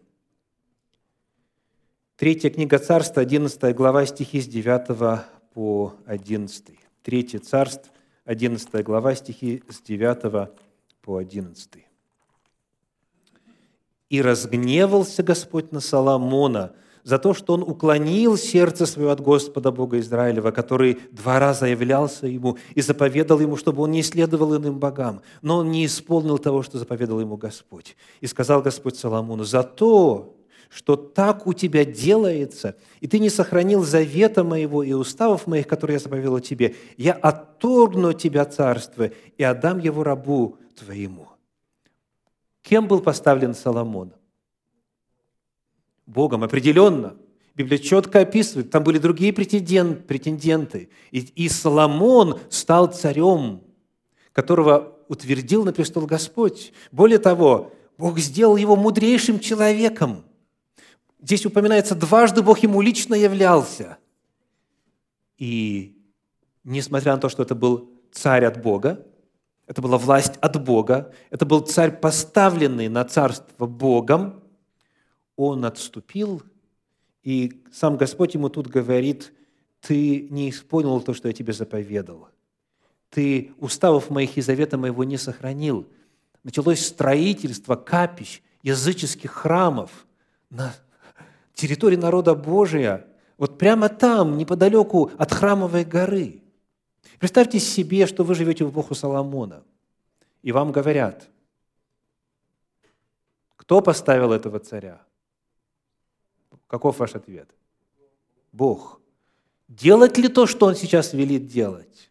Третья 2.17 2.49
книга 2.49 2.79
Царства, 2.79 3.21
11 3.21 3.77
глава, 3.77 4.07
стихи 4.07 4.41
с 4.41 4.47
9 4.47 5.27
по 5.53 5.95
11. 6.07 6.79
Третье 7.03 7.39
Царство, 7.39 7.93
11 8.25 8.83
глава, 8.83 9.15
стихи 9.15 9.63
с 9.69 9.83
9 9.83 10.49
по 11.03 11.19
11. 11.19 11.85
«И 14.09 14.23
разгневался 14.23 15.23
Господь 15.23 15.71
на 15.73 15.81
Соломона 15.81 16.75
за 17.05 17.19
то, 17.19 17.35
что 17.35 17.55
он 17.55 17.62
уклонил 17.62 18.37
сердце 18.37 18.87
свое 18.87 19.11
от 19.11 19.21
Господа 19.21 19.71
Бога 19.71 19.99
Израилева, 19.99 20.51
который 20.51 21.01
два 21.11 21.38
раза 21.38 21.67
являлся 21.67 22.27
ему 22.27 22.59
и 22.75 22.81
заповедал 22.81 23.41
ему, 23.41 23.57
чтобы 23.57 23.83
он 23.83 23.91
не 23.91 24.03
следовал 24.03 24.57
иным 24.57 24.79
богам, 24.79 25.23
но 25.43 25.59
он 25.59 25.71
не 25.71 25.87
исполнил 25.87 26.38
того, 26.38 26.62
что 26.62 26.79
заповедал 26.79 27.21
ему 27.21 27.37
Господь. 27.37 27.97
И 28.21 28.27
сказал 28.27 28.62
Господь 28.62 28.97
Соломону, 28.97 29.45
за 29.45 29.62
то, 29.62 30.37
что 30.69 30.97
так 30.97 31.47
у 31.47 31.53
тебя 31.53 31.85
делается, 31.85 32.77
и 33.01 33.07
ты 33.07 33.19
не 33.19 33.29
сохранил 33.29 33.85
завета 33.85 34.43
моего 34.43 34.83
и 34.83 34.93
уставов 34.93 35.47
моих, 35.47 35.67
которые 35.67 35.97
я 35.97 36.01
заповедал 36.01 36.41
тебе, 36.41 36.77
я 36.97 37.12
отторгну 37.12 38.11
от 38.11 38.19
тебя 38.19 38.45
царство 38.47 39.11
и 39.37 39.43
отдам 39.43 39.79
его 39.79 40.03
рабу 40.03 40.57
твоему». 40.79 41.29
Кем 42.62 42.87
был 42.87 43.01
поставлен 43.01 43.55
Соломон? 43.55 44.12
Богом, 46.12 46.44
определенно. 46.44 47.16
Библия 47.55 47.79
четко 47.79 48.20
описывает, 48.20 48.70
там 48.70 48.83
были 48.83 48.98
другие 48.98 49.33
претенденты. 49.33 50.88
И, 51.11 51.18
и 51.18 51.48
Соломон 51.48 52.38
стал 52.48 52.92
царем, 52.92 53.62
которого 54.33 54.96
утвердил 55.09 55.64
на 55.64 55.72
престол 55.72 56.07
Господь. 56.07 56.72
Более 56.90 57.18
того, 57.18 57.72
Бог 57.98 58.18
сделал 58.18 58.57
его 58.57 58.75
мудрейшим 58.77 59.38
человеком. 59.38 60.25
Здесь 61.20 61.46
упоминается 61.46 61.94
дважды 61.94 62.42
Бог 62.42 62.59
ему 62.61 62.81
лично 62.81 63.14
являлся. 63.14 63.98
И 65.37 65.96
несмотря 66.64 67.14
на 67.14 67.20
то, 67.20 67.29
что 67.29 67.42
это 67.42 67.55
был 67.55 67.90
царь 68.11 68.44
от 68.44 68.62
Бога, 68.62 69.07
это 69.66 69.81
была 69.83 69.98
власть 69.98 70.37
от 70.40 70.62
Бога, 70.62 71.12
это 71.31 71.46
был 71.46 71.61
царь, 71.61 71.92
поставленный 71.92 72.88
на 72.88 73.05
царство 73.05 73.66
Богом, 73.66 74.42
он 75.37 75.64
отступил, 75.64 76.42
и 77.23 77.62
сам 77.73 77.97
Господь 77.97 78.35
ему 78.35 78.49
тут 78.49 78.66
говорит, 78.66 79.33
ты 79.81 80.29
не 80.31 80.51
исполнил 80.51 81.01
то, 81.01 81.14
что 81.14 81.29
я 81.29 81.35
тебе 81.35 81.53
заповедал. 81.53 82.29
Ты 83.11 83.53
уставов 83.59 84.11
моих 84.11 84.37
и 84.37 84.40
завета 84.40 84.79
моего 84.79 85.05
не 85.05 85.18
сохранил. 85.18 85.87
Началось 86.45 86.85
строительство 86.85 87.77
капищ, 87.77 88.42
языческих 88.62 89.31
храмов 89.31 90.07
на 90.51 90.75
территории 91.55 91.97
народа 91.97 92.35
Божия, 92.35 93.07
вот 93.38 93.59
прямо 93.59 93.88
там, 93.88 94.38
неподалеку 94.38 95.11
от 95.18 95.33
храмовой 95.33 95.85
горы– 95.85 96.38
Представьте 97.23 97.61
себе, 97.61 98.09
что 98.09 98.25
вы 98.25 98.35
живете 98.35 98.64
в 98.64 98.73
эпоху 98.73 98.97
Соломона, 98.97 99.62
и 100.42 100.51
вам 100.51 100.73
говорят, 100.73 101.31
кто 103.55 103.81
поставил 103.81 104.33
этого 104.33 104.59
царя? 104.59 105.01
Каков 106.73 106.99
ваш 107.01 107.15
ответ? 107.15 107.51
Бог. 108.51 108.99
Делать 109.69 110.17
ли 110.17 110.29
то, 110.29 110.47
что 110.47 110.65
он 110.65 110.75
сейчас 110.75 111.13
велит 111.13 111.47
делать? 111.47 112.11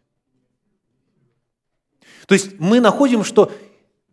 То 2.28 2.34
есть 2.34 2.60
мы 2.60 2.78
находим, 2.78 3.24
что 3.24 3.50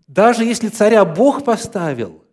даже 0.07 0.43
если 0.43 0.69
царя 0.69 1.05
Бог 1.05 1.45
поставил, 1.45 2.23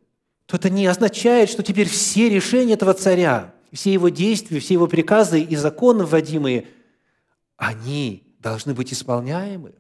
то 0.46 0.56
это 0.56 0.70
не 0.70 0.86
означает, 0.86 1.50
что 1.50 1.62
теперь 1.62 1.90
все 1.90 2.30
решения 2.30 2.72
этого 2.72 2.94
царя, 2.94 3.52
все 3.70 3.92
его 3.92 4.08
действия, 4.08 4.60
все 4.60 4.72
его 4.72 4.86
приказы 4.86 5.42
и 5.42 5.54
законы 5.54 6.06
вводимые, 6.06 6.68
они 7.58 8.34
должны 8.38 8.72
быть 8.72 8.94
исполняемы. 8.94 9.74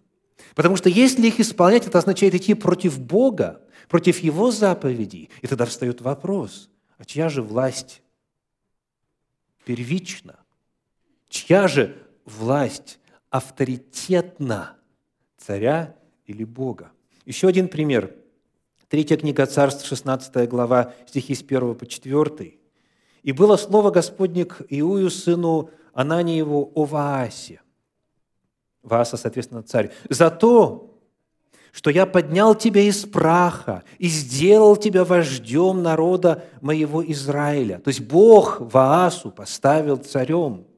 Потому 0.54 0.76
что 0.76 0.90
если 0.90 1.26
их 1.26 1.40
исполнять, 1.40 1.86
это 1.86 1.96
означает 1.96 2.34
идти 2.34 2.52
против 2.52 3.00
Бога, 3.00 3.62
против 3.88 4.18
Его 4.18 4.50
заповедей. 4.50 5.30
И 5.40 5.46
тогда 5.46 5.64
встает 5.64 6.02
вопрос, 6.02 6.68
а 6.98 7.06
чья 7.06 7.30
же 7.30 7.40
власть 7.40 8.02
первична? 9.66 10.36
Чья 11.28 11.68
же 11.68 11.96
власть 12.24 12.98
авторитетна? 13.30 14.76
Царя 15.36 15.96
или 16.24 16.44
Бога? 16.44 16.92
Еще 17.26 17.48
один 17.48 17.68
пример. 17.68 18.14
Третья 18.88 19.16
книга 19.16 19.44
Царств, 19.46 19.84
16 19.84 20.48
глава, 20.48 20.94
стихи 21.06 21.34
с 21.34 21.42
1 21.42 21.74
по 21.74 21.84
4. 21.84 22.54
«И 23.24 23.32
было 23.32 23.56
слово 23.56 23.90
Господне 23.90 24.44
к 24.44 24.64
Иую, 24.68 25.10
сыну 25.10 25.70
Ананиеву, 25.92 26.70
о 26.74 26.84
Ваасе, 26.84 27.60
Васа, 28.82 29.16
соответственно, 29.16 29.64
царь. 29.64 29.90
«За 30.08 30.30
то, 30.30 30.95
что 31.76 31.90
я 31.90 32.06
поднял 32.06 32.54
тебя 32.54 32.80
из 32.80 33.04
праха 33.04 33.82
и 33.98 34.08
сделал 34.08 34.76
тебя 34.76 35.04
вождем 35.04 35.82
народа 35.82 36.44
моего 36.62 37.04
Израиля». 37.12 37.80
То 37.84 37.88
есть 37.88 38.00
Бог 38.00 38.56
Ваасу 38.60 39.30
поставил 39.30 39.98
царем– 39.98 40.64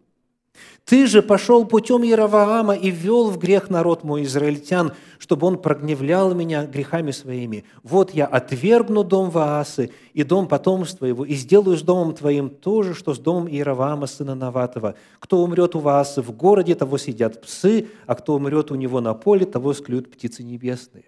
ты 0.88 1.06
же 1.06 1.20
пошел 1.20 1.66
путем 1.66 2.02
Яроваама 2.02 2.74
и 2.74 2.90
ввел 2.90 3.28
в 3.28 3.36
грех 3.36 3.68
народ 3.68 4.04
мой 4.04 4.22
израильтян, 4.22 4.94
чтобы 5.18 5.46
он 5.46 5.60
прогневлял 5.60 6.34
меня 6.34 6.64
грехами 6.64 7.10
своими. 7.10 7.66
Вот 7.82 8.14
я 8.14 8.24
отвергну 8.24 9.04
дом 9.04 9.28
Ваасы 9.28 9.90
и 10.14 10.22
дом 10.22 10.48
потомства 10.48 11.04
его, 11.04 11.26
и 11.26 11.34
сделаю 11.34 11.76
с 11.76 11.82
домом 11.82 12.14
твоим 12.14 12.48
то 12.48 12.82
же, 12.82 12.94
что 12.94 13.12
с 13.12 13.18
домом 13.18 13.48
Иераваама, 13.48 14.06
сына 14.06 14.34
Наватова. 14.34 14.94
Кто 15.18 15.42
умрет 15.44 15.74
у 15.74 15.80
Ваасы 15.80 16.22
в 16.22 16.32
городе, 16.32 16.74
того 16.74 16.96
сидят 16.96 17.42
псы, 17.42 17.88
а 18.06 18.14
кто 18.14 18.34
умрет 18.34 18.70
у 18.70 18.74
него 18.74 19.02
на 19.02 19.12
поле, 19.12 19.44
того 19.44 19.74
склюют 19.74 20.10
птицы 20.10 20.42
небесные». 20.42 21.04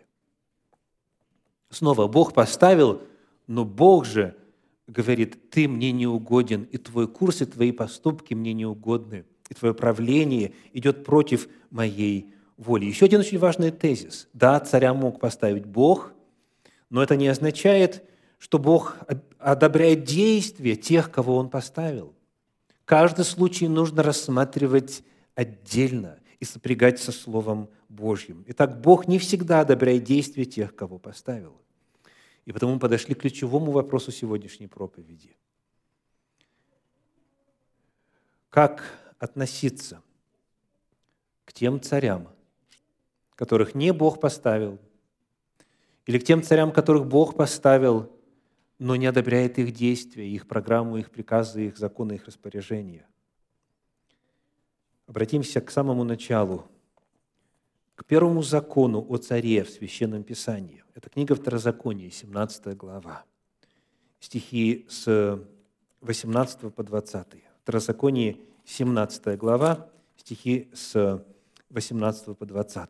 Снова 1.71 2.07
Бог 2.07 2.35
поставил, 2.35 3.01
но 3.47 3.65
Бог 3.65 4.05
же 4.05 4.35
говорит, 4.87 5.51
ты 5.51 5.67
мне 5.69 5.91
не 5.91 6.07
угоден, 6.07 6.65
и 6.65 6.77
твой 6.77 7.09
курс, 7.09 7.41
и 7.41 7.47
твои 7.47 7.73
поступки 7.73 8.35
мне 8.35 8.53
не 8.53 8.67
угодны 8.67 9.25
и 9.51 9.55
твое 9.55 9.75
правление 9.75 10.55
идет 10.73 11.05
против 11.05 11.49
моей 11.71 12.33
воли. 12.57 12.87
Еще 12.87 13.05
один 13.05 13.21
очень 13.21 13.39
важный 13.39 13.71
тезис. 13.71 14.29
Да, 14.33 14.59
царя 14.61 14.95
мог 14.95 15.21
поставить 15.21 15.67
Бог, 15.67 16.13
но 16.89 17.03
это 17.03 17.17
не 17.17 17.29
означает, 17.29 18.05
что 18.39 18.59
Бог 18.59 18.97
одобряет 19.39 20.05
действия 20.05 20.77
тех, 20.77 21.11
кого 21.11 21.37
Он 21.37 21.51
поставил. 21.51 22.15
Каждый 22.85 23.25
случай 23.25 23.69
нужно 23.69 24.03
рассматривать 24.03 25.03
отдельно 25.35 26.19
и 26.39 26.45
сопрягать 26.45 27.01
со 27.01 27.13
Словом 27.13 27.69
Божьим. 27.89 28.45
Итак, 28.49 28.81
Бог 28.81 29.09
не 29.09 29.19
всегда 29.19 29.61
одобряет 29.61 30.05
действия 30.05 30.45
тех, 30.45 30.75
кого 30.75 30.99
поставил. 30.99 31.61
И 32.47 32.53
потому 32.53 32.75
мы 32.75 32.79
подошли 32.79 33.15
к 33.15 33.21
ключевому 33.21 33.73
вопросу 33.73 34.11
сегодняшней 34.13 34.69
проповеди. 34.69 35.37
Как 38.49 38.83
относиться 39.21 40.03
к 41.45 41.53
тем 41.53 41.81
царям, 41.81 42.29
которых 43.37 43.75
не 43.75 43.93
Бог 43.93 44.19
поставил, 44.19 44.79
или 46.07 46.19
к 46.19 46.25
тем 46.25 46.43
царям, 46.43 46.73
которых 46.73 47.07
Бог 47.07 47.37
поставил, 47.37 48.11
но 48.79 48.97
не 48.97 49.07
одобряет 49.07 49.59
их 49.59 49.73
действия, 49.73 50.29
их 50.29 50.49
программу, 50.49 50.97
их 50.97 51.11
приказы, 51.11 51.67
их 51.67 51.77
законы, 51.77 52.15
их 52.15 52.25
распоряжения. 52.25 53.07
Обратимся 55.07 55.61
к 55.61 55.71
самому 55.71 56.03
началу, 56.03 56.67
к 57.95 58.05
первому 58.07 58.43
закону 58.43 59.05
о 59.07 59.19
царе 59.19 59.65
в 59.65 59.71
Священном 59.71 60.23
Писании. 60.23 60.83
Это 60.95 61.11
книга 61.11 61.35
Второзакония, 61.35 62.11
17 62.11 62.75
глава, 62.77 63.25
стихи 64.19 64.87
с 64.89 65.45
18 66.01 66.75
по 66.75 66.83
20. 66.83 67.27
Второзаконие 67.63 68.39
17 68.71 69.37
глава, 69.37 69.89
стихи 70.17 70.69
с 70.73 71.25
18 71.71 72.39
по 72.39 72.47
20. 72.47 72.89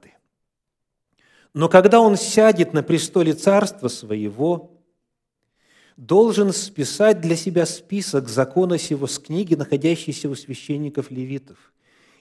«Но 1.55 1.69
когда 1.71 2.01
он 2.01 2.16
сядет 2.19 2.75
на 2.75 2.83
престоле 2.83 3.33
царства 3.33 3.88
своего, 3.88 4.79
должен 5.97 6.53
списать 6.53 7.23
для 7.23 7.35
себя 7.35 7.64
список 7.64 8.29
закона 8.29 8.77
сего 8.77 9.07
с 9.07 9.19
книги, 9.19 9.55
находящейся 9.55 10.29
у 10.29 10.35
священников 10.35 11.11
левитов. 11.11 11.73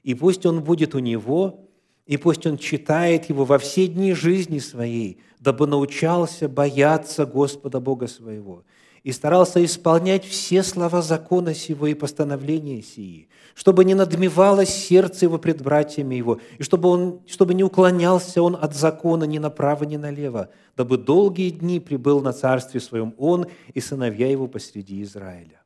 И 0.03 0.13
пусть 0.15 0.45
он 0.45 0.63
будет 0.63 0.95
у 0.95 0.99
него, 0.99 1.69
и 2.05 2.15
пусть 2.15 2.45
он 2.47 2.57
читает 2.57 3.25
его 3.25 3.43
во 3.43 3.57
все 3.59 3.87
дни 3.87 4.13
жизни 4.13 4.59
своей, 4.59 5.21
дабы 5.39 5.67
научался 5.67 6.47
бояться 6.47 7.25
Господа 7.25 7.81
Бога 7.81 8.07
своего, 8.07 8.63
и 9.03 9.11
старался 9.11 9.63
исполнять 9.63 10.25
все 10.25 10.63
слова 10.63 11.01
закона 11.01 11.53
сего 11.53 11.87
и 11.87 11.93
постановления 11.93 12.81
сии, 12.81 13.29
чтобы 13.55 13.85
не 13.85 13.95
надмевалось 13.95 14.69
сердце 14.69 15.25
его 15.25 15.37
пред 15.37 15.61
братьями 15.61 16.15
его, 16.15 16.39
и 16.57 16.63
чтобы, 16.63 16.89
он, 16.89 17.21
чтобы 17.27 17.53
не 17.53 17.63
уклонялся 17.63 18.41
он 18.41 18.57
от 18.59 18.75
закона 18.75 19.23
ни 19.23 19.37
направо, 19.37 19.83
ни 19.85 19.97
налево, 19.97 20.49
дабы 20.75 20.97
долгие 20.97 21.49
дни 21.49 21.79
прибыл 21.79 22.21
на 22.21 22.33
царстве 22.33 22.79
своем 22.79 23.13
он 23.17 23.47
и 23.73 23.79
сыновья 23.79 24.29
его 24.29 24.47
посреди 24.47 25.01
Израиля. 25.03 25.61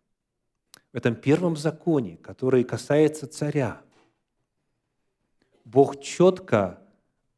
В 0.92 0.98
этом 0.98 1.16
первом 1.16 1.58
законе, 1.58 2.18
который 2.18 2.64
касается 2.64 3.28
царя, 3.28 3.82
Бог 5.66 6.02
четко 6.02 6.80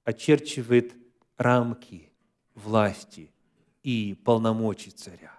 очерчивает 0.04 0.94
рамки 1.38 2.12
власти 2.54 3.32
и 3.84 4.20
полномочий 4.26 4.92
царя. 4.92 5.35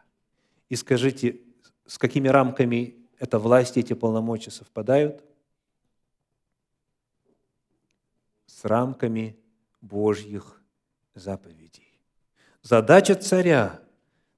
И 0.69 0.77
скажите, 0.77 1.41
с 1.87 1.99
какими 1.99 2.29
рамками 2.29 2.97
эта 3.19 3.39
власть 3.39 3.77
и 3.77 3.81
эти 3.81 3.93
полномочия 3.93 4.51
совпадают? 4.51 5.25
С 8.47 8.65
рамками 8.65 9.37
Божьих 9.81 10.61
заповедей. 11.15 12.01
Задача 12.63 13.15
царя. 13.15 13.81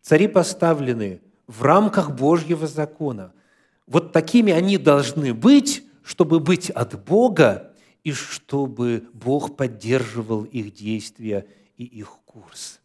Цари 0.02 0.28
поставлены 0.28 1.22
в 1.46 1.62
рамках 1.62 2.14
Божьего 2.14 2.66
закона. 2.66 3.32
Вот 3.86 4.12
такими 4.12 4.52
они 4.52 4.76
должны 4.76 5.32
быть, 5.32 5.84
чтобы 6.02 6.40
быть 6.40 6.70
от 6.70 7.02
Бога 7.04 7.74
и 8.04 8.12
чтобы 8.12 9.08
Бог 9.12 9.56
поддерживал 9.56 10.44
их 10.44 10.74
действия 10.74 11.46
и 11.76 11.84
их 11.84 12.10
курс. 12.26 12.80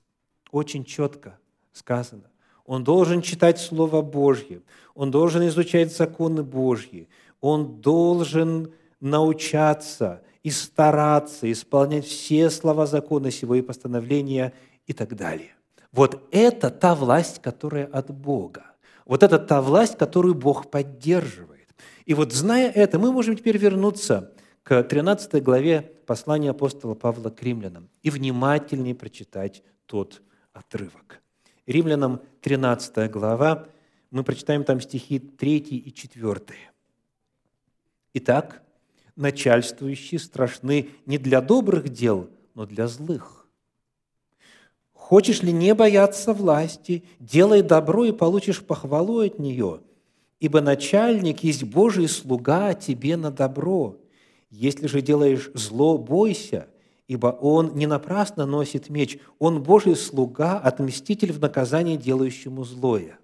Очень 0.52 0.86
четко 0.86 1.40
сказано 1.74 2.33
он 2.66 2.84
должен 2.84 3.22
читать 3.22 3.60
Слово 3.60 4.02
Божье, 4.02 4.62
он 4.96 5.12
должен 5.12 5.48
изучать 5.48 5.96
законы 5.96 6.44
Божьи, 6.44 7.08
он 7.42 7.82
должен 7.82 8.74
научаться 9.00 10.22
и 10.44 10.52
стараться 10.52 11.52
исполнять 11.52 12.06
все 12.06 12.50
слова 12.50 12.86
закона 12.86 13.32
сего 13.32 13.56
и 13.56 13.62
постановления 13.62 14.54
и 14.88 14.94
так 14.94 15.16
далее. 15.16 15.56
Вот 15.92 16.28
это 16.32 16.70
та 16.70 16.96
власть, 16.96 17.42
которая 17.42 17.86
от 17.86 18.12
Бога. 18.12 18.64
Вот 19.06 19.24
это 19.24 19.40
та 19.40 19.62
власть, 19.62 19.98
которую 19.98 20.36
Бог 20.36 20.72
поддерживает. 20.72 21.70
И 22.06 22.14
вот 22.14 22.34
зная 22.34 22.70
это, 22.70 23.00
мы 23.00 23.12
можем 23.12 23.36
теперь 23.36 23.58
вернуться 23.58 24.34
к 24.64 24.84
13 24.84 25.44
главе 25.44 25.82
послания 26.06 26.52
апостола 26.52 26.96
Павла 26.96 27.30
к 27.30 27.42
римлянам 27.44 27.90
и 28.02 28.10
внимательнее 28.10 28.96
прочитать 28.96 29.64
тот 29.86 30.22
отрывок. 30.54 31.23
Римлянам 31.66 32.22
13 32.42 33.10
глава, 33.10 33.68
мы 34.12 34.24
прочитаем 34.24 34.66
там 34.66 34.82
стихи 34.82 35.20
3 35.20 35.58
и 35.58 35.94
4. 35.94 36.42
Итак, 38.16 38.62
начальствующие 39.16 40.20
страшны 40.20 40.90
не 41.06 41.18
для 41.18 41.40
добрых 41.40 41.88
дел, 41.90 42.30
но 42.54 42.66
для 42.66 42.88
злых. 42.88 43.48
Хочешь 44.92 45.42
ли 45.42 45.54
не 45.54 45.74
бояться 45.74 46.34
власти, 46.34 47.06
делай 47.20 47.62
добро 47.62 48.06
и 48.06 48.12
получишь 48.12 48.64
похвалу 48.64 49.20
от 49.20 49.40
нее, 49.40 49.82
ибо 50.40 50.60
начальник 50.60 51.44
есть 51.44 51.64
Божий 51.64 52.10
слуга 52.10 52.74
тебе 52.74 53.16
на 53.16 53.32
добро. 53.32 53.98
Если 54.50 54.88
же 54.88 55.02
делаешь 55.02 55.50
зло, 55.54 55.98
бойся, 55.98 56.68
ибо 57.14 57.28
он 57.28 57.76
не 57.76 57.86
напрасно 57.86 58.48
носит 58.48 58.90
меч, 58.90 59.20
он 59.38 59.62
Божий 59.62 59.96
слуга, 59.96 60.58
отмститель 60.58 61.32
в 61.32 61.40
наказании 61.40 61.96
делающему 61.96 62.64
злое. 62.64 63.20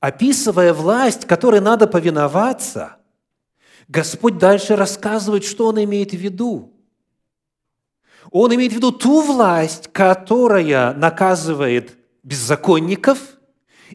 Описывая 0.00 0.72
власть, 0.72 1.26
которой 1.26 1.60
надо 1.60 1.86
повиноваться, 1.86 2.96
Господь 3.88 4.38
дальше 4.38 4.74
рассказывает, 4.74 5.44
что 5.44 5.66
Он 5.66 5.84
имеет 5.84 6.12
в 6.12 6.16
виду. 6.16 6.72
Он 8.30 8.54
имеет 8.54 8.72
в 8.72 8.76
виду 8.76 8.90
ту 8.90 9.20
власть, 9.20 9.88
которая 9.92 10.94
наказывает 10.94 11.98
беззаконников 12.22 13.18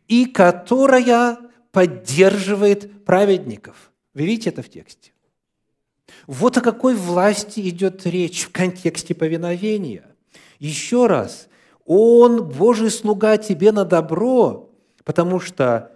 и 0.08 0.25
которая 0.25 1.39
поддерживает 1.71 3.05
праведников. 3.05 3.91
Вы 4.13 4.25
видите 4.25 4.51
это 4.51 4.62
в 4.62 4.69
тексте? 4.69 5.14
Вот 6.28 6.58
о 6.58 6.62
какой 6.62 6.96
власти 6.96 7.68
идет 7.70 8.06
речь 8.06 8.46
в 8.46 8.52
контексте 8.52 9.13
повиновения. 9.13 10.06
Еще 10.60 11.08
раз, 11.08 11.48
Он, 11.86 12.44
Божий 12.44 12.91
слуга, 12.91 13.38
тебе 13.38 13.72
на 13.72 13.86
добро, 13.86 14.70
потому 15.04 15.39
что 15.39 15.91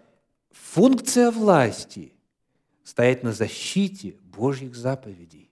функция 0.52 1.32
власти– 1.32 2.14
стоять 2.84 3.24
на 3.24 3.34
защите 3.34 4.16
Божьих 4.36 4.76
заповедей. 4.76 5.52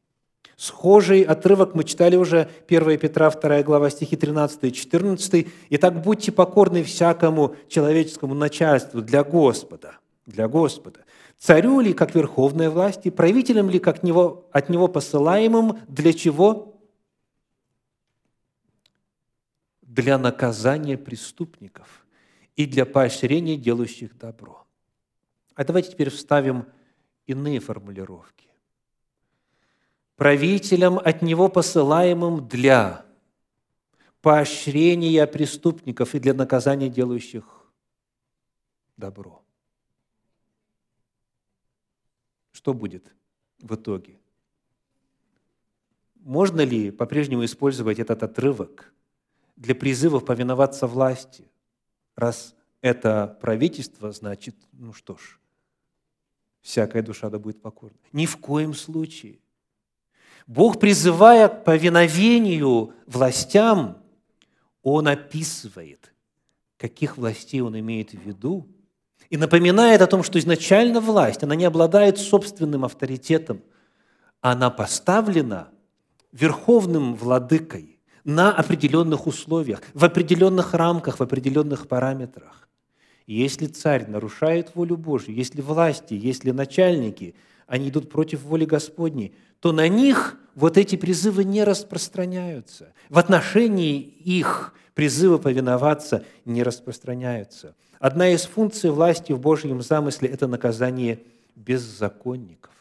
Схожий 0.55 1.21
отрывок 1.21 1.75
мы 1.75 1.83
читали 1.83 2.15
уже 2.15 2.49
1 2.67 2.97
Петра 2.97 3.29
2 3.29 3.61
глава 3.61 3.91
стихи 3.91 4.15
13 4.15 4.63
и 4.63 4.73
14. 4.73 5.47
«Итак, 5.69 6.01
будьте 6.01 6.31
покорны 6.31 6.83
всякому 6.83 7.55
человеческому 7.67 8.33
начальству 8.33 9.01
для 9.01 9.23
Господа». 9.23 9.97
Для 10.25 10.49
Господа 10.49 11.01
царю 11.37 11.79
ли 11.79 11.93
как 11.93 12.15
верховной 12.15 12.69
власти, 12.69 13.09
правителем 13.09 13.69
ли 13.69 13.79
как 13.79 14.03
него, 14.03 14.49
от 14.51 14.69
него 14.69 14.87
посылаемым, 14.87 15.79
для 15.87 16.13
чего? 16.13 16.79
Для 19.81 20.17
наказания 20.17 20.97
преступников 20.97 22.05
и 22.55 22.65
для 22.65 22.85
поощрения 22.85 23.57
делающих 23.57 24.17
добро. 24.17 24.65
А 25.55 25.63
давайте 25.63 25.91
теперь 25.91 26.09
вставим 26.09 26.65
иные 27.25 27.59
формулировки. 27.59 28.47
Правителям 30.15 30.97
от 30.97 31.21
него 31.21 31.47
посылаемым 31.49 32.47
для 32.47 33.05
поощрения 34.21 35.27
преступников 35.27 36.15
и 36.15 36.19
для 36.19 36.33
наказания 36.33 36.89
делающих 36.89 37.71
добро– 38.97 39.43
что 42.57 42.73
будет 42.73 43.13
в 43.59 43.75
итоге? 43.75 44.17
Можно 46.15 46.61
ли 46.61 46.89
по-прежнему 46.89 47.45
использовать 47.45 47.99
этот 47.99 48.23
отрывок 48.23 48.91
для 49.55 49.75
призывов 49.75 50.25
повиноваться 50.25 50.87
власти? 50.87 51.51
Раз 52.15 52.55
это 52.81 53.37
правительство, 53.41 54.11
значит, 54.11 54.55
ну 54.71 54.91
что 54.91 55.17
ж, 55.17 55.39
всякая 56.61 57.03
душа 57.03 57.29
да 57.29 57.37
будет 57.37 57.61
покорна. 57.61 57.99
Ни 58.11 58.25
в 58.25 58.37
коем 58.37 58.73
случае. 58.73 59.37
Бог, 60.47 60.79
призывая 60.79 61.49
к 61.49 61.63
повиновению 61.63 62.95
властям, 63.05 64.01
Он 64.81 65.07
описывает, 65.07 66.11
каких 66.77 67.17
властей 67.17 67.61
Он 67.61 67.79
имеет 67.79 68.13
в 68.13 68.19
виду, 68.19 68.67
и 69.29 69.37
напоминает 69.37 70.01
о 70.01 70.07
том, 70.07 70.23
что 70.23 70.39
изначально 70.39 70.99
власть, 71.01 71.43
она 71.43 71.55
не 71.55 71.65
обладает 71.65 72.17
собственным 72.17 72.85
авторитетом, 72.85 73.61
она 74.41 74.69
поставлена 74.69 75.69
верховным 76.31 77.15
владыкой 77.15 77.99
на 78.23 78.51
определенных 78.51 79.27
условиях, 79.27 79.81
в 79.93 80.03
определенных 80.03 80.73
рамках, 80.73 81.19
в 81.19 81.23
определенных 81.23 81.87
параметрах. 81.87 82.67
И 83.25 83.35
если 83.35 83.67
царь 83.67 84.07
нарушает 84.07 84.71
волю 84.75 84.97
Божью, 84.97 85.33
если 85.33 85.61
власти, 85.61 86.13
если 86.13 86.51
начальники, 86.51 87.35
они 87.67 87.89
идут 87.89 88.09
против 88.09 88.43
воли 88.43 88.65
Господней, 88.65 89.33
то 89.59 89.71
на 89.71 89.87
них 89.87 90.37
вот 90.55 90.77
эти 90.77 90.95
призывы 90.95 91.43
не 91.43 91.63
распространяются. 91.63 92.93
В 93.09 93.17
отношении 93.17 93.99
их 93.99 94.73
призывы 94.97 95.39
повиноваться 95.39 96.25
не 96.43 96.63
распространяются– 96.63 97.73
Одна 97.99 98.29
из 98.29 98.45
функций 98.45 98.91
власти 98.91 99.31
в 99.31 99.39
Божьем 99.39 99.81
замысле– 99.81 100.29
это 100.31 100.47
наказание 100.47 101.23
беззаконников. 101.55 102.71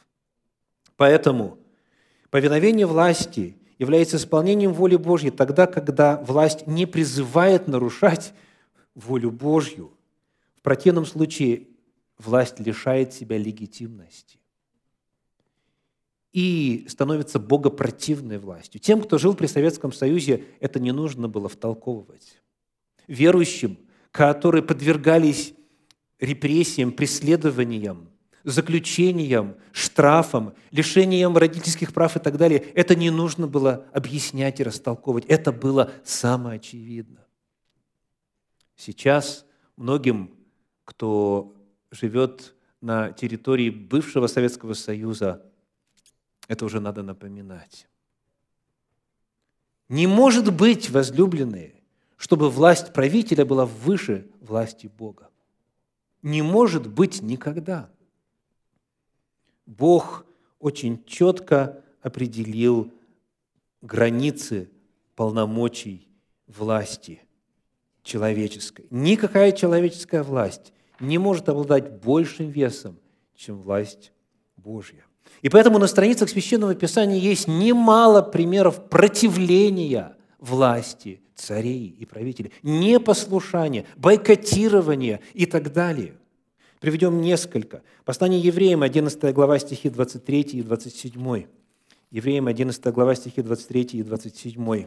Поэтому 0.97 1.59
повиновение 2.31 2.87
власти 2.87 3.57
является 3.79 4.19
исполнением 4.19 4.75
воли 4.75 4.97
Божьей 4.97 5.31
тогда, 5.31 5.67
когда 5.67 6.19
власть 6.19 6.67
не 6.67 6.87
призывает 6.87 7.67
нарушать 7.67 8.35
волю 8.95 9.31
Божью. 9.31 9.91
В 10.57 10.63
противном 10.63 11.07
случае 11.07 11.69
власть 12.19 12.61
лишает 12.61 13.15
себя 13.15 13.39
легитимности 13.39 14.39
и 16.37 16.85
становится 16.89 17.39
богопротивной 17.39 18.39
властью. 18.39 18.81
Тем, 18.81 19.01
кто 19.01 19.17
жил 19.17 19.35
при 19.35 19.47
Советском 19.47 19.93
Союзе, 19.93 20.45
это 20.61 20.79
не 20.79 20.93
нужно 20.93 21.29
было 21.29 21.49
втолковывать. 21.49 22.43
Верующим 23.09 23.79
которые 24.17 24.63
подвергались 24.63 25.53
репрессиям, 26.19 26.91
преследованиям, 26.91 28.09
заключениям, 28.45 29.57
штрафам, 29.73 30.55
лишениям 30.71 31.37
родительских 31.37 31.93
прав 31.93 32.17
и 32.17 32.21
так 32.21 32.39
далее. 32.39 32.61
Это 32.75 32.95
не 32.95 33.11
нужно 33.11 33.47
было 33.47 33.85
объяснять 33.93 34.59
и 34.59 34.63
растолковывать. 34.63 35.27
Это 35.27 35.53
было 35.53 35.93
самоочевидно. 36.03 37.27
Сейчас 38.75 39.45
многим, 39.77 40.31
кто 40.85 41.55
живет 41.91 42.55
на 42.81 43.13
территории 43.13 43.69
бывшего 43.69 44.29
Советского 44.29 44.73
Союза, 44.73 45.45
это 46.49 46.65
уже 46.65 46.81
надо 46.81 47.03
напоминать. 47.03 47.89
Не 49.89 50.07
может 50.07 50.53
быть, 50.55 50.91
возлюбленные, 50.91 51.75
чтобы 52.17 52.51
власть 52.51 52.93
правителя 52.93 53.45
была 53.45 53.67
выше 53.67 54.29
власти 54.41 54.87
Бога. 54.87 55.31
Не 56.23 56.43
может 56.43 56.87
быть 56.89 57.23
никогда. 57.23 57.91
Бог 59.65 60.27
очень 60.59 61.05
четко 61.05 61.83
определил 62.03 62.93
границы 63.81 64.71
полномочий 65.15 66.09
власти 66.47 67.23
человеческой. 68.03 68.87
Никакая 68.91 69.53
человеческая 69.53 70.23
власть 70.23 70.73
не 71.01 71.19
может 71.19 71.49
обладать 71.49 72.03
большим 72.03 72.49
весом, 72.49 72.99
чем 73.35 73.61
власть 73.61 74.13
Божья. 74.57 75.06
И 75.43 75.49
поэтому 75.49 75.79
на 75.79 75.87
страницах 75.87 76.29
Священного 76.29 76.75
Писания 76.75 77.19
есть 77.19 77.47
немало 77.49 78.23
примеров 78.23 78.89
противления 78.89 80.17
власти 80.39 81.21
царей 81.35 81.95
и 81.99 82.07
правителей, 82.07 82.53
непослушание, 82.63 83.87
бойкотирование 83.97 85.21
и 85.35 85.47
так 85.47 85.73
далее. 85.73 86.15
Приведем 86.81 87.21
несколько. 87.21 87.83
Послание 88.05 88.41
евреям, 88.41 88.83
11 88.83 89.35
глава, 89.35 89.59
стихи 89.59 89.91
23 89.91 90.41
и 90.41 90.63
27. 90.63 91.47
Евреям, 92.11 92.47
11 92.47 92.87
глава, 92.93 93.15
стихи 93.15 93.43
23 93.43 93.83
и 93.83 94.03
27. 94.03 94.87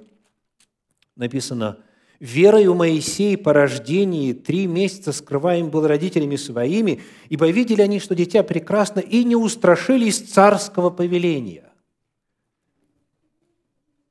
Написано, 1.15 1.77
Верою 2.19 2.75
Моисей 2.75 3.37
по 3.37 3.53
рождении 3.53 4.33
три 4.33 4.67
месяца 4.67 5.13
скрываем 5.13 5.69
был 5.69 5.87
родителями 5.87 6.35
своими, 6.35 7.01
ибо 7.29 7.49
видели 7.49 7.81
они, 7.81 7.99
что 7.99 8.13
дитя 8.13 8.43
прекрасно, 8.43 8.99
и 8.99 9.23
не 9.23 9.37
устрашились 9.37 10.19
царского 10.19 10.89
повеления. 10.89 11.71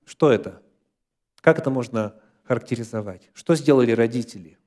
Что 0.07 0.31
это? 0.31 0.63
Как 1.43 1.59
это 1.59 1.69
можно 1.69 2.15
характеризовать? 2.45 3.29
Что 3.35 3.55
сделали 3.55 3.93
родители? 3.93 4.59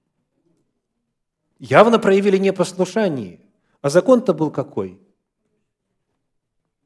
Явно 1.58 1.98
проявили 1.98 2.38
непослушание. 2.38 3.40
А 3.82 3.90
закон-то 3.90 4.36
был 4.36 4.52
какой? 4.52 5.00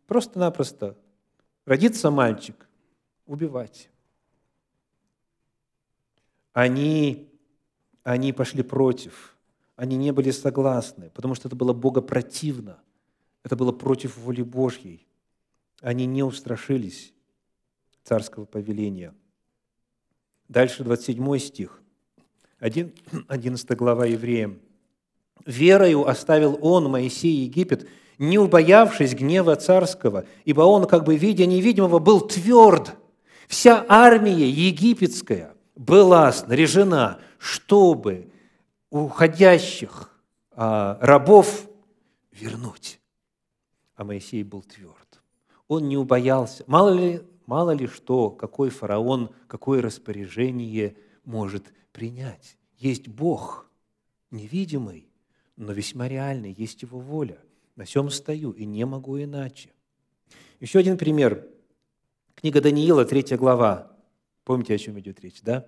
Просто-напросто. 0.07 0.97
Родится 1.65 2.11
мальчик, 2.11 2.69
убивать. 3.25 3.89
Они, 6.55 7.29
они 8.03 8.31
пошли 8.31 8.63
против. 8.63 9.35
Они 9.75 9.97
не 9.97 10.13
были 10.13 10.31
согласны, 10.31 11.11
потому 11.13 11.35
что 11.35 11.49
это 11.49 11.55
было 11.57 11.73
богопротивно. 11.73 12.79
Это 13.43 13.57
было 13.57 13.73
против 13.73 14.17
воли 14.17 14.41
Божьей. 14.41 15.05
Они 15.81 16.05
не 16.05 16.23
устрашились 16.23 17.11
царского 18.03 18.45
повеления. 18.45 19.13
Дальше 20.47 20.85
27 20.85 21.37
стих, 21.39 21.81
11 22.59 23.71
глава 23.77 24.05
Евреям. 24.05 24.61
«Верою 25.45 26.07
оставил 26.07 26.57
он, 26.61 26.89
Моисей, 26.89 27.43
Египет, 27.43 27.85
не 28.17 28.39
убоявшись 28.39 29.13
гнева 29.13 29.57
царского, 29.57 30.23
ибо 30.45 30.61
он, 30.61 30.87
как 30.87 31.03
бы 31.03 31.17
видя 31.17 31.45
невидимого, 31.45 31.99
был 31.99 32.21
тверд. 32.21 32.95
Вся 33.49 33.85
армия 33.89 34.49
египетская 34.49 35.54
была 35.75 36.31
снаряжена, 36.31 37.19
чтобы 37.37 38.31
уходящих 38.89 40.11
а, 40.51 40.97
рабов 41.01 41.69
вернуть. 42.31 42.99
А 43.95 44.03
Моисей 44.03 44.43
был 44.43 44.61
тверд. 44.61 45.21
Он 45.67 45.87
не 45.87 45.97
убоялся. 45.97 46.63
Мало 46.67 46.89
ли, 46.89 47.21
мало 47.45 47.71
ли 47.71 47.87
что, 47.87 48.29
какой 48.29 48.69
фараон, 48.69 49.31
какое 49.47 49.81
распоряжение 49.81 50.95
может 51.23 51.73
принять. 51.91 52.57
Есть 52.77 53.07
Бог, 53.07 53.69
невидимый, 54.31 55.09
но 55.55 55.71
весьма 55.71 56.07
реальный, 56.07 56.53
есть 56.57 56.81
Его 56.81 56.99
воля. 56.99 57.39
На 57.75 57.83
всем 57.83 58.09
стою 58.09 58.51
и 58.51 58.65
не 58.65 58.85
могу 58.85 59.21
иначе. 59.21 59.71
Еще 60.61 60.79
один 60.79 60.97
пример. 60.97 61.45
Книга 62.35 62.61
Даниила, 62.61 63.03
3 63.03 63.35
глава. 63.35 63.94
Помните, 64.45 64.75
о 64.75 64.77
чем 64.77 64.97
идет 64.99 65.19
речь, 65.19 65.41
да? 65.41 65.65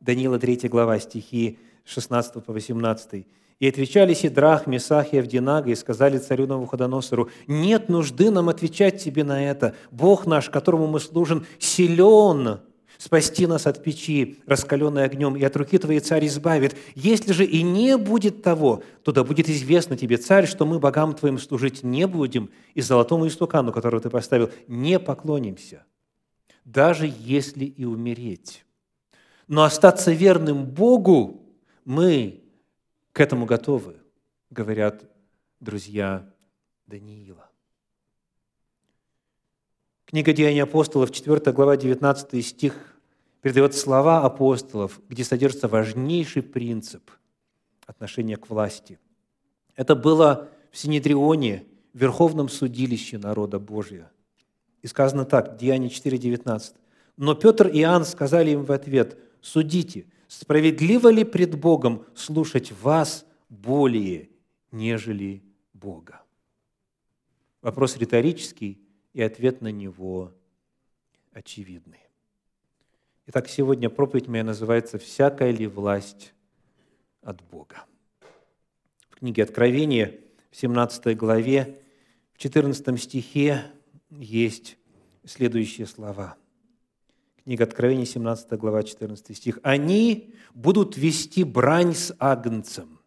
Даниила, 0.00 0.38
3 0.38 0.68
глава, 0.68 0.98
стихи 0.98 1.58
16 1.84 2.44
по 2.44 2.52
18. 2.52 3.26
«И 3.60 3.68
отвечали 3.68 4.14
Сидрах, 4.14 4.66
Месах 4.66 5.12
и 5.12 5.18
Авдинага, 5.18 5.70
и 5.70 5.74
сказали 5.76 6.18
царю 6.18 6.46
Навуходоносору, 6.48 7.30
«Нет 7.46 7.88
нужды 7.88 8.30
нам 8.30 8.48
отвечать 8.48 9.00
тебе 9.00 9.22
на 9.22 9.44
это. 9.44 9.76
Бог 9.92 10.26
наш, 10.26 10.50
которому 10.50 10.88
мы 10.88 10.98
служим, 10.98 11.46
силен 11.58 12.60
спасти 12.98 13.46
нас 13.46 13.66
от 13.66 13.82
печи, 13.82 14.38
раскаленной 14.46 15.04
огнем, 15.04 15.36
и 15.36 15.44
от 15.44 15.56
руки 15.56 15.78
твоей 15.78 16.00
царь 16.00 16.26
избавит. 16.26 16.76
Если 16.94 17.32
же 17.32 17.44
и 17.44 17.62
не 17.62 17.96
будет 17.96 18.42
того, 18.42 18.82
то 19.02 19.12
да 19.12 19.24
будет 19.24 19.48
известно 19.48 19.96
тебе, 19.96 20.16
царь, 20.16 20.46
что 20.46 20.64
мы 20.64 20.78
богам 20.78 21.14
твоим 21.14 21.38
служить 21.38 21.82
не 21.82 22.06
будем, 22.06 22.50
и 22.74 22.80
золотому 22.80 23.26
истукану, 23.26 23.72
которого 23.72 24.00
ты 24.00 24.10
поставил, 24.10 24.50
не 24.68 24.98
поклонимся, 24.98 25.84
даже 26.64 27.12
если 27.18 27.64
и 27.64 27.84
умереть. 27.84 28.64
Но 29.46 29.64
остаться 29.64 30.12
верным 30.12 30.64
Богу 30.64 31.42
мы 31.84 32.42
к 33.12 33.20
этому 33.20 33.46
готовы, 33.46 33.96
говорят 34.50 35.04
друзья 35.60 36.28
Даниила. 36.86 37.50
Книга 40.06 40.32
Деяний 40.32 40.62
апостолов, 40.62 41.10
4 41.10 41.52
глава, 41.52 41.76
19 41.76 42.46
стих, 42.46 42.98
передает 43.40 43.74
слова 43.74 44.24
апостолов, 44.24 45.00
где 45.08 45.24
содержится 45.24 45.68
важнейший 45.68 46.42
принцип 46.42 47.10
отношения 47.86 48.36
к 48.36 48.48
власти. 48.48 48.98
Это 49.76 49.94
было 49.94 50.48
в 50.70 50.78
Синедрионе, 50.78 51.66
Верховном 51.92 52.48
судилище 52.48 53.18
народа 53.18 53.58
Божия. 53.58 54.10
И 54.84 54.86
сказано 54.86 55.24
так, 55.24 55.56
Деяние 55.56 55.88
4, 55.88 56.18
19. 56.18 56.76
«Но 57.16 57.34
Петр 57.34 57.68
и 57.68 57.80
Иоанн 57.80 58.04
сказали 58.04 58.50
им 58.50 58.64
в 58.64 58.70
ответ, 58.70 59.18
судите, 59.40 60.04
справедливо 60.28 61.08
ли 61.08 61.24
пред 61.24 61.58
Богом 61.58 62.04
слушать 62.14 62.70
вас 62.70 63.24
более, 63.48 64.28
нежели 64.72 65.42
Бога?» 65.72 66.20
Вопрос 67.62 67.96
риторический, 67.96 68.78
и 69.14 69.22
ответ 69.22 69.62
на 69.62 69.68
него 69.68 70.34
очевидный. 71.32 72.00
Итак, 73.28 73.48
сегодня 73.48 73.88
проповедь 73.88 74.28
моя 74.28 74.44
называется 74.44 74.98
«Всякая 74.98 75.50
ли 75.50 75.66
власть 75.66 76.34
от 77.22 77.40
Бога?». 77.44 77.86
В 79.08 79.16
книге 79.16 79.44
Откровения, 79.44 80.20
в 80.50 80.56
17 80.56 81.16
главе, 81.16 81.80
в 82.34 82.38
14 82.38 83.00
стихе 83.00 83.64
есть 84.18 84.76
следующие 85.24 85.86
слова– 85.86 86.36
Книга 87.44 87.64
Откровения, 87.64 88.06
17 88.06 88.50
глава, 88.52 88.82
14 88.82 89.36
стих. 89.36 89.58
«Они 89.62 90.32
будут 90.54 90.96
вести 90.96 91.44
брань 91.44 91.94
с 91.94 92.14
агнцем». 92.18 93.00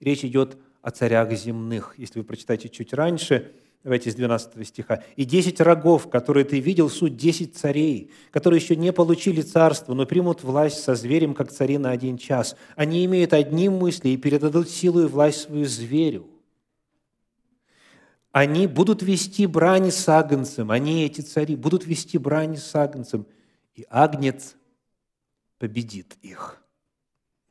Речь 0.00 0.24
идет 0.24 0.58
о 0.82 0.90
царях 0.90 1.32
земных. 1.32 1.94
Если 1.96 2.18
вы 2.18 2.24
прочитаете 2.24 2.68
чуть 2.68 2.92
раньше, 2.92 3.52
давайте 3.84 4.10
с 4.10 4.16
12 4.16 4.66
стиха. 4.66 5.04
«И 5.14 5.24
десять 5.24 5.60
рогов, 5.60 6.10
которые 6.10 6.44
ты 6.44 6.58
видел, 6.58 6.90
суть 6.90 7.16
десять 7.16 7.56
царей, 7.56 8.10
которые 8.32 8.60
еще 8.60 8.74
не 8.74 8.92
получили 8.92 9.42
царство, 9.42 9.94
но 9.94 10.04
примут 10.04 10.42
власть 10.42 10.82
со 10.82 10.96
зверем, 10.96 11.34
как 11.34 11.52
цари 11.52 11.78
на 11.78 11.92
один 11.92 12.18
час. 12.18 12.56
Они 12.74 13.04
имеют 13.04 13.32
одни 13.32 13.68
мысли 13.68 14.08
и 14.08 14.16
передадут 14.16 14.68
силу 14.68 15.02
и 15.02 15.06
власть 15.06 15.42
свою 15.42 15.66
зверю 15.66 16.26
они 18.38 18.68
будут 18.68 19.02
вести 19.02 19.46
брань 19.46 19.90
с 19.90 20.08
агнцем, 20.08 20.70
они, 20.70 21.04
эти 21.04 21.22
цари, 21.22 21.56
будут 21.56 21.84
вести 21.86 22.18
брань 22.18 22.56
с 22.56 22.72
агнцем, 22.72 23.26
и 23.74 23.84
агнец 23.90 24.54
победит 25.58 26.16
их. 26.22 26.62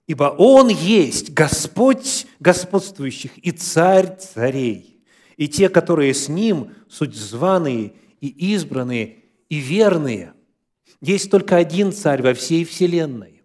Ибо 0.08 0.34
Он 0.38 0.70
есть 0.70 1.34
Господь 1.34 2.26
господствующих 2.40 3.38
и 3.38 3.52
Царь 3.52 4.18
царей, 4.18 5.04
и 5.36 5.50
те, 5.50 5.68
которые 5.68 6.14
с 6.14 6.30
Ним, 6.30 6.74
суть 6.88 7.16
званые 7.16 7.94
и 8.22 8.54
избранные 8.54 9.26
и 9.50 9.58
верные. 9.58 10.34
Есть 11.02 11.30
только 11.30 11.58
один 11.58 11.92
Царь 11.92 12.22
во 12.22 12.34
всей 12.34 12.64
вселенной, 12.64 13.44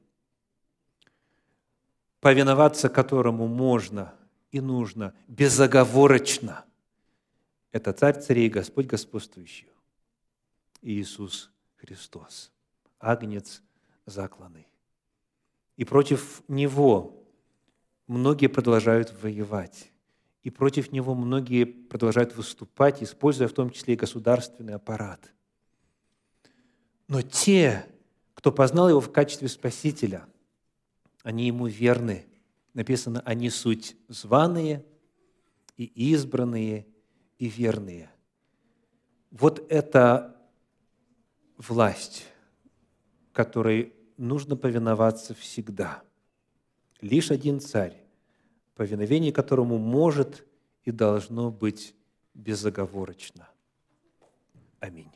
повиноваться 2.21 2.89
которому 2.89 3.49
можно 3.49 4.15
и 4.53 4.61
нужно 4.61 5.13
безоговорочно– 5.27 6.65
это 7.73 7.93
Царь 7.95 8.21
царей, 8.21 8.49
Господь 8.51 8.87
господствующий, 8.87 9.69
Иисус 10.83 11.51
Христос, 11.77 12.53
Агнец 13.01 13.63
закланный. 14.05 14.69
И 15.77 15.85
против 15.85 16.43
Него 16.49 17.25
многие 18.07 18.49
продолжают 18.49 19.13
воевать. 19.23 19.91
И 20.43 20.51
против 20.51 20.93
Него 20.93 21.15
многие 21.15 21.65
продолжают 21.65 22.37
выступать, 22.37 23.03
используя 23.03 23.49
в 23.49 23.53
том 23.53 23.71
числе 23.71 23.95
и 23.95 23.97
государственный 23.97 24.75
аппарат. 24.75 25.33
Но 27.09 27.23
те, 27.23 27.87
кто 28.35 28.53
познал 28.53 28.91
Его 28.91 29.01
в 29.01 29.11
качестве 29.13 29.49
Спасителя, 29.49 30.27
они 31.23 31.47
Ему 31.47 31.69
верны. 31.69 32.27
Написано, 32.75 33.23
они 33.25 33.51
суть 33.51 33.97
званые 34.09 34.85
и 35.77 35.85
избранные 35.85 36.87
и 37.43 37.49
верные. 37.49 38.09
Вот 39.33 39.67
это 39.69 40.37
власть, 41.57 42.29
которой 43.33 43.93
нужно 44.17 44.55
повиноваться 44.55 45.35
всегда. 45.35 46.05
Лишь 47.01 47.33
один 47.33 47.59
царь, 47.59 47.97
повиновение 48.77 49.33
которому 49.33 49.77
может 49.79 50.47
и 50.85 50.93
должно 50.93 51.51
быть 51.51 51.97
безоговорочно. 52.33 53.49
Аминь. 54.79 55.11